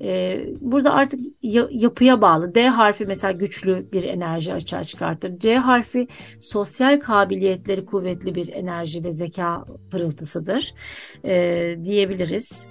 Ee, 0.02 0.46
burada 0.62 0.94
artık 0.94 1.20
yapıya 1.72 2.22
bağlı. 2.22 2.56
D 2.56 2.68
harfi 2.68 3.06
mesela 3.06 3.32
güçlü 3.32 3.86
bir 3.94 4.04
enerji 4.04 4.54
açığa 4.54 4.84
çıkartır. 4.84 5.40
C 5.40 5.58
harfi 5.58 6.08
sosyal 6.42 7.00
kabiliyetleri 7.00 7.86
kuvvetli 7.86 8.36
bir 8.36 8.54
enerji 8.54 9.04
ve 9.04 9.14
zeka 9.14 9.66
pırıltısıdır 9.92 10.74
ee, 11.26 11.76
diyebiliriz. 11.84 12.70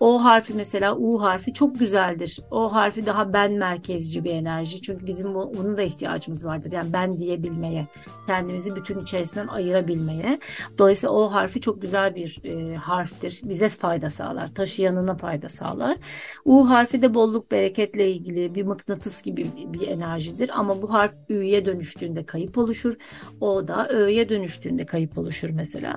O 0.00 0.24
harfi 0.24 0.54
mesela 0.54 0.96
U 0.96 1.22
harfi 1.22 1.52
çok 1.52 1.78
güzeldir. 1.78 2.38
O 2.50 2.72
harfi 2.72 3.06
daha 3.06 3.32
ben 3.32 3.52
merkezci 3.52 4.24
bir 4.24 4.30
enerji. 4.30 4.82
Çünkü 4.82 5.06
bizim 5.06 5.36
onun 5.36 5.76
da 5.76 5.82
ihtiyacımız 5.82 6.44
vardır. 6.44 6.72
Yani 6.72 6.92
ben 6.92 7.18
diyebilmeye, 7.18 7.86
kendimizi 8.26 8.76
bütün 8.76 9.00
içerisinden 9.00 9.46
ayırabilmeye. 9.46 10.38
Dolayısıyla 10.78 11.12
O 11.12 11.32
harfi 11.32 11.60
çok 11.60 11.82
güzel 11.82 12.14
bir 12.14 12.40
e, 12.44 12.76
harftir. 12.76 13.40
Bize 13.44 13.68
fayda 13.68 14.10
sağlar. 14.10 14.54
Taşıyanına 14.54 15.14
fayda 15.14 15.48
sağlar. 15.48 15.96
U 16.44 16.70
harfi 16.70 17.02
de 17.02 17.14
bolluk 17.14 17.50
bereketle 17.50 18.10
ilgili 18.10 18.54
bir 18.54 18.62
mıknatıs 18.62 19.22
gibi 19.22 19.46
bir 19.66 19.88
enerjidir. 19.88 20.50
Ama 20.58 20.82
bu 20.82 20.92
harf 20.92 21.14
Ü'ye 21.28 21.64
dönüştüğünde 21.64 22.24
kayıp 22.26 22.58
oluşur. 22.58 22.94
O 23.40 23.68
da 23.68 23.88
Ö'ye 23.88 24.28
dönüştüğünde 24.28 24.86
kayıp 24.86 25.18
oluşur 25.18 25.50
mesela. 25.50 25.96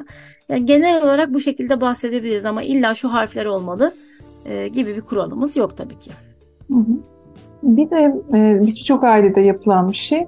Yani 0.54 0.66
genel 0.66 1.04
olarak 1.04 1.34
bu 1.34 1.40
şekilde 1.40 1.82
bahsedebiliriz 1.82 2.46
ama 2.46 2.64
illa 2.64 2.94
şu 2.94 3.14
harfler 3.14 3.46
olmalı 3.46 3.94
e, 4.46 4.68
gibi 4.68 4.96
bir 4.96 5.02
kuralımız 5.02 5.56
yok 5.56 5.78
tabii 5.78 6.00
ki. 6.00 6.12
Bir 7.64 7.90
de 7.90 8.22
e, 8.34 8.68
birçok 8.68 9.04
ailede 9.04 9.42
yapılan 9.42 9.90
bir 9.90 9.96
şey. 9.96 10.28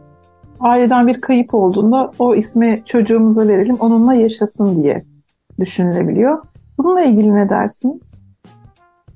Aileden 0.59 1.07
bir 1.07 1.21
kayıp 1.21 1.53
olduğunda 1.53 2.11
o 2.19 2.35
ismi 2.35 2.83
çocuğumuza 2.85 3.47
verelim, 3.47 3.75
onunla 3.75 4.13
yaşasın 4.13 4.83
diye 4.83 5.05
düşünülebiliyor. 5.59 6.43
Bununla 6.77 7.01
ilgili 7.01 7.35
ne 7.35 7.49
dersiniz? 7.49 8.13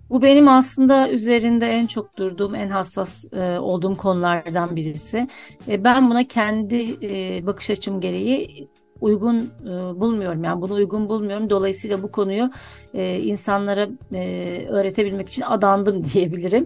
Bu 0.10 0.22
benim 0.22 0.48
aslında 0.48 1.10
üzerinde 1.10 1.68
en 1.68 1.86
çok 1.88 2.18
durduğum, 2.18 2.56
en 2.56 2.70
hassas 2.70 3.34
e, 3.34 3.60
olduğum 3.60 3.98
konulardan 3.98 4.76
birisi. 4.76 5.28
E, 5.68 5.84
ben 5.84 6.10
buna 6.10 6.24
kendi 6.24 6.98
e, 7.02 7.46
bakış 7.48 7.70
açım 7.70 8.02
gereği 8.02 8.70
uygun 9.02 9.52
e, 9.66 9.72
bulmuyorum. 10.00 10.44
Yani 10.44 10.62
bunu 10.62 10.74
uygun 10.74 11.10
bulmuyorum. 11.10 11.50
Dolayısıyla 11.50 12.04
bu 12.04 12.12
konuyu 12.12 12.52
e, 12.94 13.20
insanlara 13.20 13.88
e, 14.14 14.66
öğretebilmek 14.70 15.28
için 15.28 15.42
adandım 15.42 16.06
diyebilirim. 16.14 16.66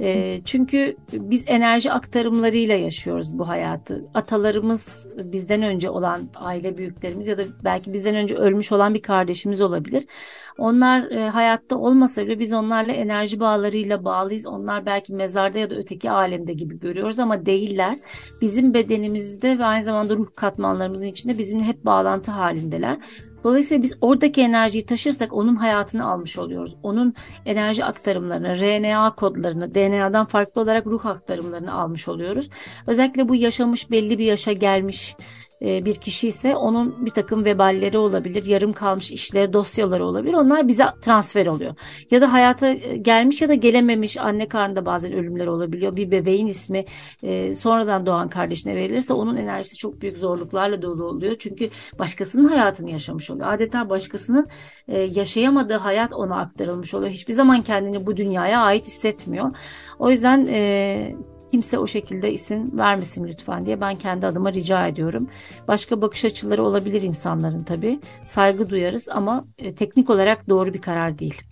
E, 0.00 0.40
çünkü 0.44 0.96
biz 1.12 1.44
enerji 1.46 1.92
aktarımlarıyla 1.92 2.74
yaşıyoruz 2.74 3.38
bu 3.38 3.48
hayatı. 3.48 4.04
Atalarımız 4.14 5.08
bizden 5.16 5.62
önce 5.62 5.90
olan 5.90 6.20
aile 6.34 6.76
büyüklerimiz 6.76 7.26
ya 7.26 7.38
da 7.38 7.42
belki 7.64 7.92
bizden 7.92 8.14
önce 8.14 8.34
ölmüş 8.34 8.72
olan 8.72 8.94
bir 8.94 9.02
kardeşimiz 9.02 9.60
olabilir. 9.60 10.06
Onlar 10.58 11.10
e, 11.10 11.28
hayatta 11.28 11.76
olmasa 11.76 12.26
bile 12.26 12.38
biz 12.38 12.52
onlarla 12.52 12.92
enerji 12.92 13.40
bağlarıyla 13.40 14.04
bağlıyız. 14.04 14.46
Onlar 14.46 14.86
belki 14.86 15.14
mezarda 15.14 15.58
ya 15.58 15.70
da 15.70 15.74
öteki 15.74 16.10
alemde 16.10 16.52
gibi 16.52 16.78
görüyoruz 16.78 17.18
ama 17.18 17.46
değiller. 17.46 17.98
Bizim 18.40 18.74
bedenimizde 18.74 19.58
ve 19.58 19.64
aynı 19.64 19.84
zamanda 19.84 20.16
ruh 20.16 20.28
katmanlarımızın 20.36 21.06
içinde 21.06 21.38
bizimle 21.38 21.64
hep 21.64 21.84
bağlantı 21.84 22.30
halindeler. 22.30 22.98
Dolayısıyla 23.44 23.82
biz 23.82 23.96
oradaki 24.00 24.40
enerjiyi 24.40 24.86
taşırsak 24.86 25.32
onun 25.32 25.56
hayatını 25.56 26.06
almış 26.10 26.38
oluyoruz. 26.38 26.76
Onun 26.82 27.14
enerji 27.46 27.84
aktarımlarını, 27.84 28.60
RNA 28.60 29.14
kodlarını, 29.14 29.74
DNA'dan 29.74 30.26
farklı 30.26 30.60
olarak 30.60 30.86
ruh 30.86 31.06
aktarımlarını 31.06 31.74
almış 31.74 32.08
oluyoruz. 32.08 32.50
Özellikle 32.86 33.28
bu 33.28 33.34
yaşamış 33.34 33.90
belli 33.90 34.18
bir 34.18 34.24
yaşa 34.24 34.52
gelmiş 34.52 35.16
bir 35.64 35.94
kişi 35.94 36.28
ise 36.28 36.56
onun 36.56 37.06
bir 37.06 37.10
takım 37.10 37.44
veballeri 37.44 37.98
olabilir, 37.98 38.44
yarım 38.44 38.72
kalmış 38.72 39.10
işleri, 39.10 39.52
dosyaları 39.52 40.04
olabilir. 40.04 40.34
Onlar 40.34 40.68
bize 40.68 40.84
transfer 41.00 41.46
oluyor. 41.46 41.74
Ya 42.10 42.20
da 42.20 42.32
hayata 42.32 42.68
e, 42.68 42.96
gelmiş 42.96 43.42
ya 43.42 43.48
da 43.48 43.54
gelememiş 43.54 44.16
anne 44.16 44.48
karnında 44.48 44.86
bazen 44.86 45.12
ölümler 45.12 45.46
olabiliyor. 45.46 45.96
Bir 45.96 46.10
bebeğin 46.10 46.46
ismi 46.46 46.84
e, 47.22 47.54
sonradan 47.54 48.06
doğan 48.06 48.28
kardeşine 48.28 48.76
verilirse 48.76 49.12
onun 49.12 49.36
enerjisi 49.36 49.76
çok 49.76 50.00
büyük 50.00 50.18
zorluklarla 50.18 50.82
dolu 50.82 51.04
oluyor. 51.04 51.36
Çünkü 51.38 51.68
başkasının 51.98 52.44
hayatını 52.44 52.90
yaşamış 52.90 53.30
oluyor. 53.30 53.52
Adeta 53.52 53.90
başkasının 53.90 54.46
yaşayamadığı 54.88 55.76
hayat 55.76 56.12
ona 56.12 56.40
aktarılmış 56.40 56.94
oluyor. 56.94 57.10
Hiçbir 57.10 57.32
zaman 57.32 57.62
kendini 57.62 58.06
bu 58.06 58.16
dünyaya 58.16 58.60
ait 58.60 58.86
hissetmiyor. 58.86 59.50
O 59.98 60.10
yüzden 60.10 60.46
kimse 61.54 61.78
o 61.78 61.86
şekilde 61.86 62.32
isim 62.32 62.78
vermesin 62.78 63.24
lütfen 63.24 63.66
diye 63.66 63.80
ben 63.80 63.96
kendi 63.96 64.26
adıma 64.26 64.52
rica 64.52 64.86
ediyorum. 64.86 65.28
Başka 65.68 66.02
bakış 66.02 66.24
açıları 66.24 66.62
olabilir 66.62 67.02
insanların 67.02 67.62
tabii. 67.62 68.00
Saygı 68.24 68.70
duyarız 68.70 69.08
ama 69.08 69.44
e, 69.58 69.74
teknik 69.74 70.10
olarak 70.10 70.48
doğru 70.48 70.74
bir 70.74 70.80
karar 70.80 71.18
değil. 71.18 71.42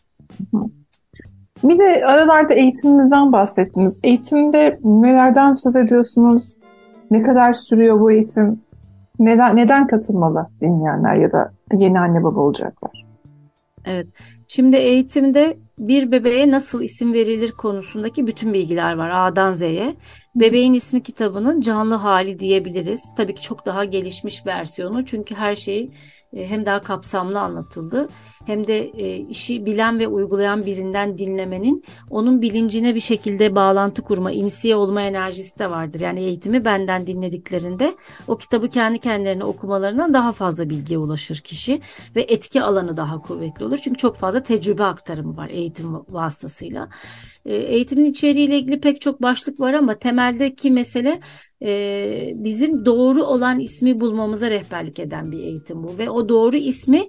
Bir 1.64 1.78
de 1.78 2.06
aralarda 2.06 2.54
eğitiminizden 2.54 3.32
bahsettiniz. 3.32 4.00
Eğitimde 4.02 4.78
nelerden 4.84 5.54
söz 5.54 5.76
ediyorsunuz? 5.76 6.56
Ne 7.10 7.22
kadar 7.22 7.52
sürüyor 7.52 8.00
bu 8.00 8.12
eğitim? 8.12 8.60
Neden, 9.18 9.56
neden 9.56 9.86
katılmalı 9.86 10.46
dinleyenler 10.60 11.14
ya 11.14 11.32
da 11.32 11.52
yeni 11.72 12.00
anne 12.00 12.24
baba 12.24 12.40
olacaklar? 12.40 13.04
Evet. 13.84 14.06
Şimdi 14.48 14.76
eğitimde 14.76 15.56
bir 15.78 16.12
bebeğe 16.12 16.50
nasıl 16.50 16.82
isim 16.82 17.12
verilir 17.12 17.52
konusundaki 17.52 18.26
bütün 18.26 18.52
bilgiler 18.52 18.94
var 18.94 19.10
A'dan 19.10 19.52
Z'ye. 19.52 19.96
Bebeğin 20.34 20.74
ismi 20.74 21.02
kitabının 21.02 21.60
canlı 21.60 21.94
hali 21.94 22.38
diyebiliriz. 22.38 23.00
Tabii 23.16 23.34
ki 23.34 23.42
çok 23.42 23.66
daha 23.66 23.84
gelişmiş 23.84 24.46
versiyonu 24.46 25.06
çünkü 25.06 25.34
her 25.34 25.56
şey 25.56 25.82
e, 25.82 25.90
hem 26.36 26.66
daha 26.66 26.80
kapsamlı 26.82 27.40
anlatıldı 27.40 28.08
hem 28.46 28.66
de 28.66 28.78
e, 28.78 29.16
işi 29.16 29.66
bilen 29.66 29.98
ve 29.98 30.08
uygulayan 30.08 30.66
birinden 30.66 31.18
dinlemenin 31.18 31.84
onun 32.10 32.42
bilincine 32.42 32.94
bir 32.94 33.00
şekilde 33.00 33.54
bağlantı 33.54 34.02
kurma, 34.02 34.32
inisiye 34.32 34.76
olma 34.76 35.02
enerjisi 35.02 35.58
de 35.58 35.70
vardır. 35.70 36.00
Yani 36.00 36.20
eğitimi 36.20 36.64
benden 36.64 37.06
dinlediklerinde 37.06 37.94
o 38.28 38.36
kitabı 38.38 38.68
kendi 38.68 38.98
kendilerine 38.98 39.44
okumalarından 39.44 40.14
daha 40.14 40.32
fazla 40.32 40.70
bilgiye 40.70 40.98
ulaşır 40.98 41.36
kişi 41.36 41.80
ve 42.16 42.22
etki 42.22 42.62
alanı 42.62 42.96
daha 42.96 43.18
kuvvetli 43.18 43.64
olur. 43.64 43.78
Çünkü 43.84 43.98
çok 43.98 44.16
fazla 44.16 44.42
tecrübe 44.42 44.84
aktarımı 44.84 45.36
var 45.36 45.48
eğitim 45.48 45.94
vasıtasıyla. 46.08 46.88
E, 47.44 47.54
eğitimin 47.54 48.04
içeriğiyle 48.04 48.58
ilgili 48.58 48.80
pek 48.80 49.00
çok 49.00 49.22
başlık 49.22 49.60
var 49.60 49.74
ama 49.74 49.94
temeldeki 49.94 50.70
mesele 50.70 51.20
e, 51.62 52.32
bizim 52.34 52.84
doğru 52.84 53.24
olan 53.24 53.60
ismi 53.60 54.00
bulmamıza 54.00 54.50
rehberlik 54.50 54.98
eden 54.98 55.32
bir 55.32 55.38
eğitim 55.38 55.82
bu 55.82 55.98
ve 55.98 56.10
o 56.10 56.28
doğru 56.28 56.56
ismi 56.56 57.08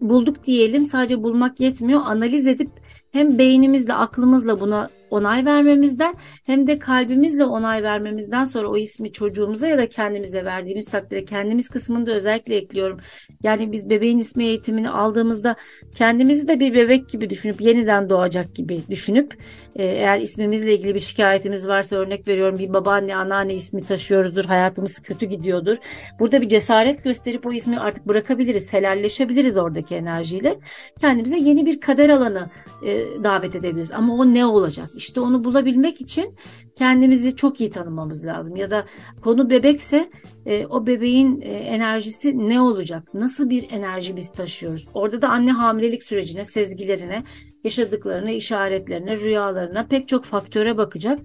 bulduk 0.00 0.46
diyelim 0.46 0.86
sadece 0.86 1.22
bulmak 1.22 1.60
yetmiyor 1.60 2.00
analiz 2.04 2.46
edip 2.46 2.70
hem 3.12 3.38
beynimizle 3.38 3.94
aklımızla 3.94 4.60
buna 4.60 4.88
onay 5.10 5.44
vermemizden 5.44 6.14
hem 6.46 6.66
de 6.66 6.78
kalbimizle 6.78 7.44
onay 7.44 7.82
vermemizden 7.82 8.44
sonra 8.44 8.68
o 8.68 8.76
ismi 8.76 9.12
çocuğumuza 9.12 9.68
ya 9.68 9.78
da 9.78 9.88
kendimize 9.88 10.44
verdiğimiz 10.44 10.86
takdirde 10.86 11.24
kendimiz 11.24 11.68
kısmını 11.68 12.06
da 12.06 12.12
özellikle 12.12 12.56
ekliyorum. 12.56 13.00
Yani 13.42 13.72
biz 13.72 13.90
bebeğin 13.90 14.18
ismi 14.18 14.44
eğitimini 14.44 14.90
aldığımızda 14.90 15.56
kendimizi 15.94 16.48
de 16.48 16.60
bir 16.60 16.74
bebek 16.74 17.08
gibi 17.08 17.30
düşünüp 17.30 17.60
yeniden 17.60 18.10
doğacak 18.10 18.54
gibi 18.54 18.80
düşünüp 18.90 19.34
eğer 19.76 20.18
ismimizle 20.18 20.74
ilgili 20.74 20.94
bir 20.94 21.00
şikayetimiz 21.00 21.68
varsa 21.68 21.96
örnek 21.96 22.28
veriyorum 22.28 22.58
bir 22.58 22.72
babaanne 22.72 23.16
anneanne 23.16 23.54
ismi 23.54 23.84
taşıyoruzdur 23.84 24.44
hayatımız 24.44 25.00
kötü 25.02 25.26
gidiyordur. 25.26 25.76
Burada 26.18 26.42
bir 26.42 26.48
cesaret 26.48 27.04
gösterip 27.04 27.46
o 27.46 27.52
ismi 27.52 27.80
artık 27.80 28.08
bırakabiliriz 28.08 28.72
helalleşebiliriz 28.72 29.56
oradaki 29.56 29.94
enerjiyle 29.94 30.58
kendimize 31.00 31.38
yeni 31.38 31.66
bir 31.66 31.80
kader 31.80 32.08
alanı 32.08 32.50
e, 32.82 33.04
davet 33.24 33.54
edebiliriz 33.54 33.92
ama 33.92 34.14
o 34.14 34.24
ne 34.24 34.46
olacak? 34.46 34.90
İşte 34.96 35.20
onu 35.20 35.44
bulabilmek 35.44 36.00
için 36.00 36.34
kendimizi 36.78 37.36
çok 37.36 37.60
iyi 37.60 37.70
tanımamız 37.70 38.26
lazım. 38.26 38.56
Ya 38.56 38.70
da 38.70 38.84
konu 39.20 39.50
bebekse 39.50 40.10
e, 40.46 40.66
o 40.66 40.86
bebeğin 40.86 41.40
e, 41.40 41.48
enerjisi 41.48 42.48
ne 42.48 42.60
olacak? 42.60 43.14
Nasıl 43.14 43.50
bir 43.50 43.70
enerji 43.70 44.16
biz 44.16 44.32
taşıyoruz? 44.32 44.88
Orada 44.94 45.22
da 45.22 45.28
anne 45.28 45.52
hamilelik 45.52 46.04
sürecine, 46.04 46.44
sezgilerine, 46.44 47.24
yaşadıklarına, 47.68 48.30
işaretlerine, 48.30 49.16
rüyalarına 49.16 49.86
pek 49.86 50.08
çok 50.08 50.24
faktöre 50.24 50.76
bakacak. 50.76 51.18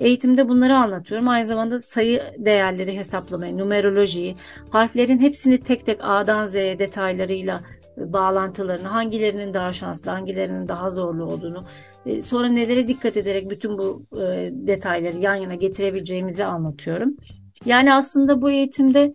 Eğitimde 0.00 0.48
bunları 0.48 0.74
anlatıyorum. 0.74 1.28
Aynı 1.28 1.46
zamanda 1.46 1.78
sayı 1.78 2.22
değerleri 2.38 2.98
hesaplamayı, 2.98 3.58
numerolojiyi, 3.58 4.36
harflerin 4.70 5.18
hepsini 5.18 5.60
tek 5.60 5.86
tek 5.86 5.98
A'dan 6.02 6.46
Z'ye 6.46 6.78
detaylarıyla 6.78 7.60
e, 7.98 8.12
bağlantılarını, 8.12 8.88
hangilerinin 8.88 9.54
daha 9.54 9.72
şanslı, 9.72 10.10
hangilerinin 10.10 10.68
daha 10.68 10.90
zorlu 10.90 11.24
olduğunu, 11.24 11.64
e, 12.06 12.22
sonra 12.22 12.48
nelere 12.48 12.88
dikkat 12.88 13.16
ederek 13.16 13.50
bütün 13.50 13.78
bu 13.78 14.02
e, 14.12 14.50
detayları 14.52 15.16
yan 15.16 15.34
yana 15.34 15.54
getirebileceğimizi 15.54 16.44
anlatıyorum. 16.44 17.16
Yani 17.64 17.94
aslında 17.94 18.42
bu 18.42 18.50
eğitimde 18.50 19.14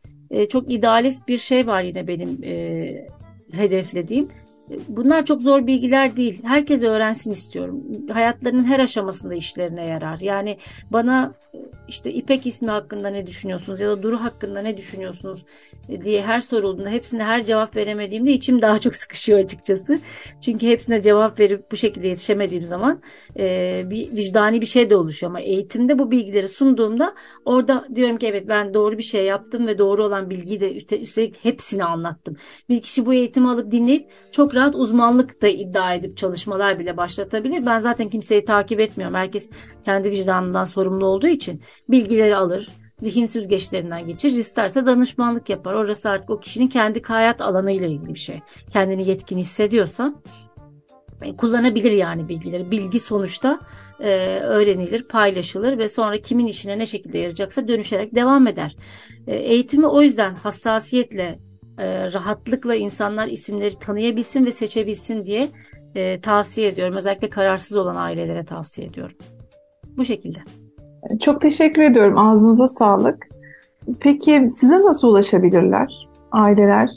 çok 0.50 0.72
idealist 0.72 1.28
bir 1.28 1.38
şey 1.38 1.68
var 1.68 1.82
yine 1.82 2.08
benim 2.08 2.42
hedeflediğim. 3.52 4.30
Bunlar 4.88 5.26
çok 5.26 5.42
zor 5.42 5.68
bilgiler 5.68 6.16
değil. 6.16 6.44
Herkes 6.44 6.84
öğrensin 6.84 7.32
istiyorum. 7.32 7.84
Hayatlarının 8.14 8.64
her 8.64 8.80
aşamasında 8.80 9.36
işlerine 9.36 9.88
yarar. 9.88 10.20
Yani 10.20 10.58
bana 10.92 11.34
işte 11.88 12.14
İpek 12.14 12.48
ismi 12.48 12.72
hakkında 12.72 13.10
ne 13.10 13.28
düşünüyorsunuz 13.28 13.82
ya 13.82 13.90
da 13.90 14.04
Duru 14.04 14.22
hakkında 14.22 14.62
ne 14.62 14.78
düşünüyorsunuz 14.78 15.46
diye 16.04 16.22
her 16.22 16.42
sorulduğunda 16.42 16.90
hepsine 16.90 17.24
her 17.24 17.44
cevap 17.46 17.76
veremediğimde 17.76 18.32
içim 18.32 18.62
daha 18.62 18.80
çok 18.80 18.96
sıkışıyor 18.96 19.40
açıkçası. 19.40 20.00
Çünkü 20.42 20.68
hepsine 20.68 21.02
cevap 21.02 21.40
verip 21.40 21.72
bu 21.72 21.78
şekilde 21.78 22.08
yetişemediğim 22.08 22.64
zaman 22.64 23.02
e, 23.40 23.84
bir 23.86 24.12
vicdani 24.12 24.62
bir 24.62 24.66
şey 24.66 24.90
de 24.90 24.96
oluşuyor. 24.96 25.30
Ama 25.30 25.40
eğitimde 25.40 26.00
bu 26.00 26.12
bilgileri 26.12 26.48
sunduğumda 26.48 27.16
orada 27.46 27.88
diyorum 27.96 28.18
ki 28.18 28.28
evet 28.28 28.48
ben 28.48 28.74
doğru 28.74 28.98
bir 28.98 29.04
şey 29.04 29.26
yaptım 29.26 29.68
ve 29.68 29.78
doğru 29.78 30.04
olan 30.04 30.30
bilgiyi 30.30 30.60
de 30.60 31.00
üstelik 31.02 31.46
hepsini 31.46 31.84
anlattım. 31.84 32.38
Bir 32.70 32.82
kişi 32.82 33.06
bu 33.06 33.14
eğitimi 33.14 33.50
alıp 33.50 33.72
dinleyip 33.72 34.10
çok 34.32 34.55
rahat 34.56 34.76
uzmanlık 34.76 35.42
da 35.42 35.48
iddia 35.48 35.94
edip 35.94 36.18
çalışmalar 36.18 36.80
bile 36.80 36.98
başlatabilir. 36.98 37.66
Ben 37.66 37.80
zaten 37.80 38.10
kimseyi 38.10 38.46
takip 38.46 38.80
etmiyorum. 38.80 39.16
Herkes 39.16 39.50
kendi 39.86 40.12
vicdanından 40.12 40.64
sorumlu 40.64 41.06
olduğu 41.06 41.28
için 41.28 41.62
bilgileri 41.90 42.36
alır 42.36 42.68
zihin 43.02 43.26
süzgeçlerinden 43.26 44.08
geçir. 44.08 44.32
İsterse 44.32 44.86
danışmanlık 44.86 45.50
yapar. 45.50 45.74
Orası 45.74 46.10
artık 46.10 46.30
o 46.30 46.40
kişinin 46.40 46.68
kendi 46.68 47.02
hayat 47.02 47.42
alanıyla 47.42 47.88
ilgili 47.88 48.14
bir 48.14 48.20
şey. 48.20 48.40
Kendini 48.74 49.10
yetkin 49.10 49.38
hissediyorsa 49.38 50.14
e, 51.22 51.36
kullanabilir 51.36 51.92
yani 51.92 52.30
bilgileri. 52.30 52.72
Bilgi 52.72 53.00
sonuçta 53.00 53.60
e, 54.00 54.40
öğrenilir, 54.40 55.08
paylaşılır 55.08 55.78
ve 55.78 55.88
sonra 55.88 56.22
kimin 56.22 56.48
işine 56.48 56.80
ne 56.80 56.86
şekilde 56.86 57.18
yarayacaksa 57.18 57.68
dönüşerek 57.68 58.16
devam 58.16 58.48
eder. 58.48 58.76
E, 59.28 59.36
eğitimi 59.36 59.88
o 59.88 60.02
yüzden 60.02 60.36
hassasiyetle, 60.36 61.40
e, 61.78 62.14
rahatlıkla 62.14 62.76
insanlar 62.76 63.28
isimleri 63.28 63.80
tanıyabilsin 63.80 64.46
ve 64.46 64.52
seçebilsin 64.52 65.26
diye 65.26 65.48
e, 65.96 66.22
tavsiye 66.22 66.68
ediyorum. 66.68 66.96
Özellikle 66.96 67.30
kararsız 67.30 67.78
olan 67.78 67.96
ailelere 67.96 68.46
tavsiye 68.46 68.88
ediyorum. 68.88 69.16
Bu 69.98 70.06
şekilde. 70.06 70.40
Çok 71.22 71.42
teşekkür 71.42 71.82
ediyorum. 71.82 72.18
Ağzınıza 72.18 72.68
sağlık. 72.68 73.28
Peki 74.00 74.48
size 74.50 74.80
nasıl 74.80 75.08
ulaşabilirler 75.08 76.08
aileler? 76.32 76.90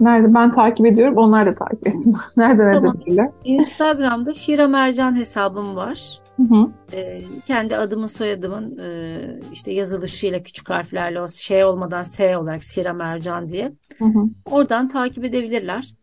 Nerede? 0.00 0.34
Ben 0.34 0.52
takip 0.52 0.86
ediyorum. 0.86 1.16
Onlar 1.16 1.46
da 1.46 1.54
takip 1.54 1.86
etsin. 1.86 2.16
Nereden 2.36 2.74
tamam. 2.74 2.96
edebilirler? 2.96 3.30
Instagram'da 3.44 4.32
Şira 4.32 4.68
Mercan 4.68 5.16
hesabım 5.16 5.76
var. 5.76 6.20
Hı 6.38 6.42
hı. 6.42 6.70
Ee, 6.92 7.22
kendi 7.46 7.76
adımın 7.76 8.06
soyadımın 8.06 8.78
e, 8.78 9.40
işte 9.52 9.72
yazılışıyla 9.72 10.42
küçük 10.42 10.70
harflerle 10.70 11.20
o 11.20 11.28
şey 11.28 11.64
olmadan 11.64 12.02
S 12.02 12.36
olarak 12.36 12.62
Şira 12.62 12.92
Mercan 12.92 13.48
diye. 13.48 13.72
Hı 13.98 14.04
hı. 14.04 14.24
Oradan 14.50 14.88
takip 14.88 15.24
edebilirler. 15.24 15.94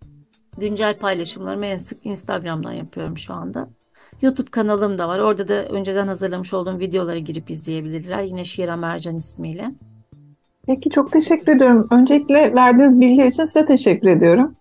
Güncel 0.57 0.97
paylaşımlarımı 0.97 1.65
en 1.65 1.77
sık 1.77 2.05
Instagram'dan 2.05 2.71
yapıyorum 2.71 3.17
şu 3.17 3.33
anda. 3.33 3.69
YouTube 4.21 4.51
kanalım 4.51 4.97
da 4.97 5.07
var. 5.07 5.19
Orada 5.19 5.47
da 5.47 5.65
önceden 5.65 6.07
hazırlamış 6.07 6.53
olduğum 6.53 6.79
videoları 6.79 7.19
girip 7.19 7.51
izleyebilirler. 7.51 8.23
Yine 8.23 8.43
Şira 8.43 8.75
Mercan 8.75 9.15
ismiyle. 9.15 9.71
Peki 10.67 10.89
çok 10.89 11.11
teşekkür 11.11 11.55
ediyorum. 11.55 11.87
Öncelikle 11.91 12.53
verdiğiniz 12.55 12.99
bilgiler 12.99 13.27
için 13.27 13.45
size 13.45 13.65
teşekkür 13.65 14.07
ediyorum. 14.07 14.55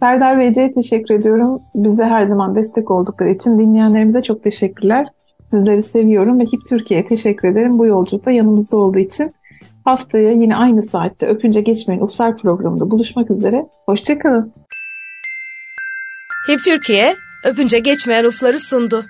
Serdar 0.00 0.38
ve 0.38 0.46
Ece'ye 0.46 0.74
teşekkür 0.74 1.14
ediyorum. 1.14 1.60
Bize 1.74 2.04
her 2.04 2.26
zaman 2.26 2.54
destek 2.54 2.90
oldukları 2.90 3.30
için 3.30 3.58
dinleyenlerimize 3.58 4.22
çok 4.22 4.42
teşekkürler. 4.42 5.06
Sizleri 5.46 5.82
seviyorum 5.82 6.40
ve 6.40 6.44
HIP 6.44 6.60
Türkiye'ye 6.68 7.06
teşekkür 7.06 7.48
ederim. 7.48 7.78
Bu 7.78 7.86
yolculukta 7.86 8.30
yanımızda 8.30 8.76
olduğu 8.76 8.98
için 8.98 9.34
haftaya 9.84 10.32
yine 10.32 10.56
aynı 10.56 10.82
saatte 10.82 11.26
Öpünce 11.26 11.60
Geçmeyin 11.60 12.00
Uflar 12.00 12.36
programında 12.36 12.90
buluşmak 12.90 13.30
üzere. 13.30 13.66
Hoşçakalın. 13.86 14.52
HIP 16.48 16.60
Türkiye 16.64 17.14
Öpünce 17.44 17.78
geçmeyen 17.78 18.24
ufları 18.24 18.58
sundu. 18.58 19.04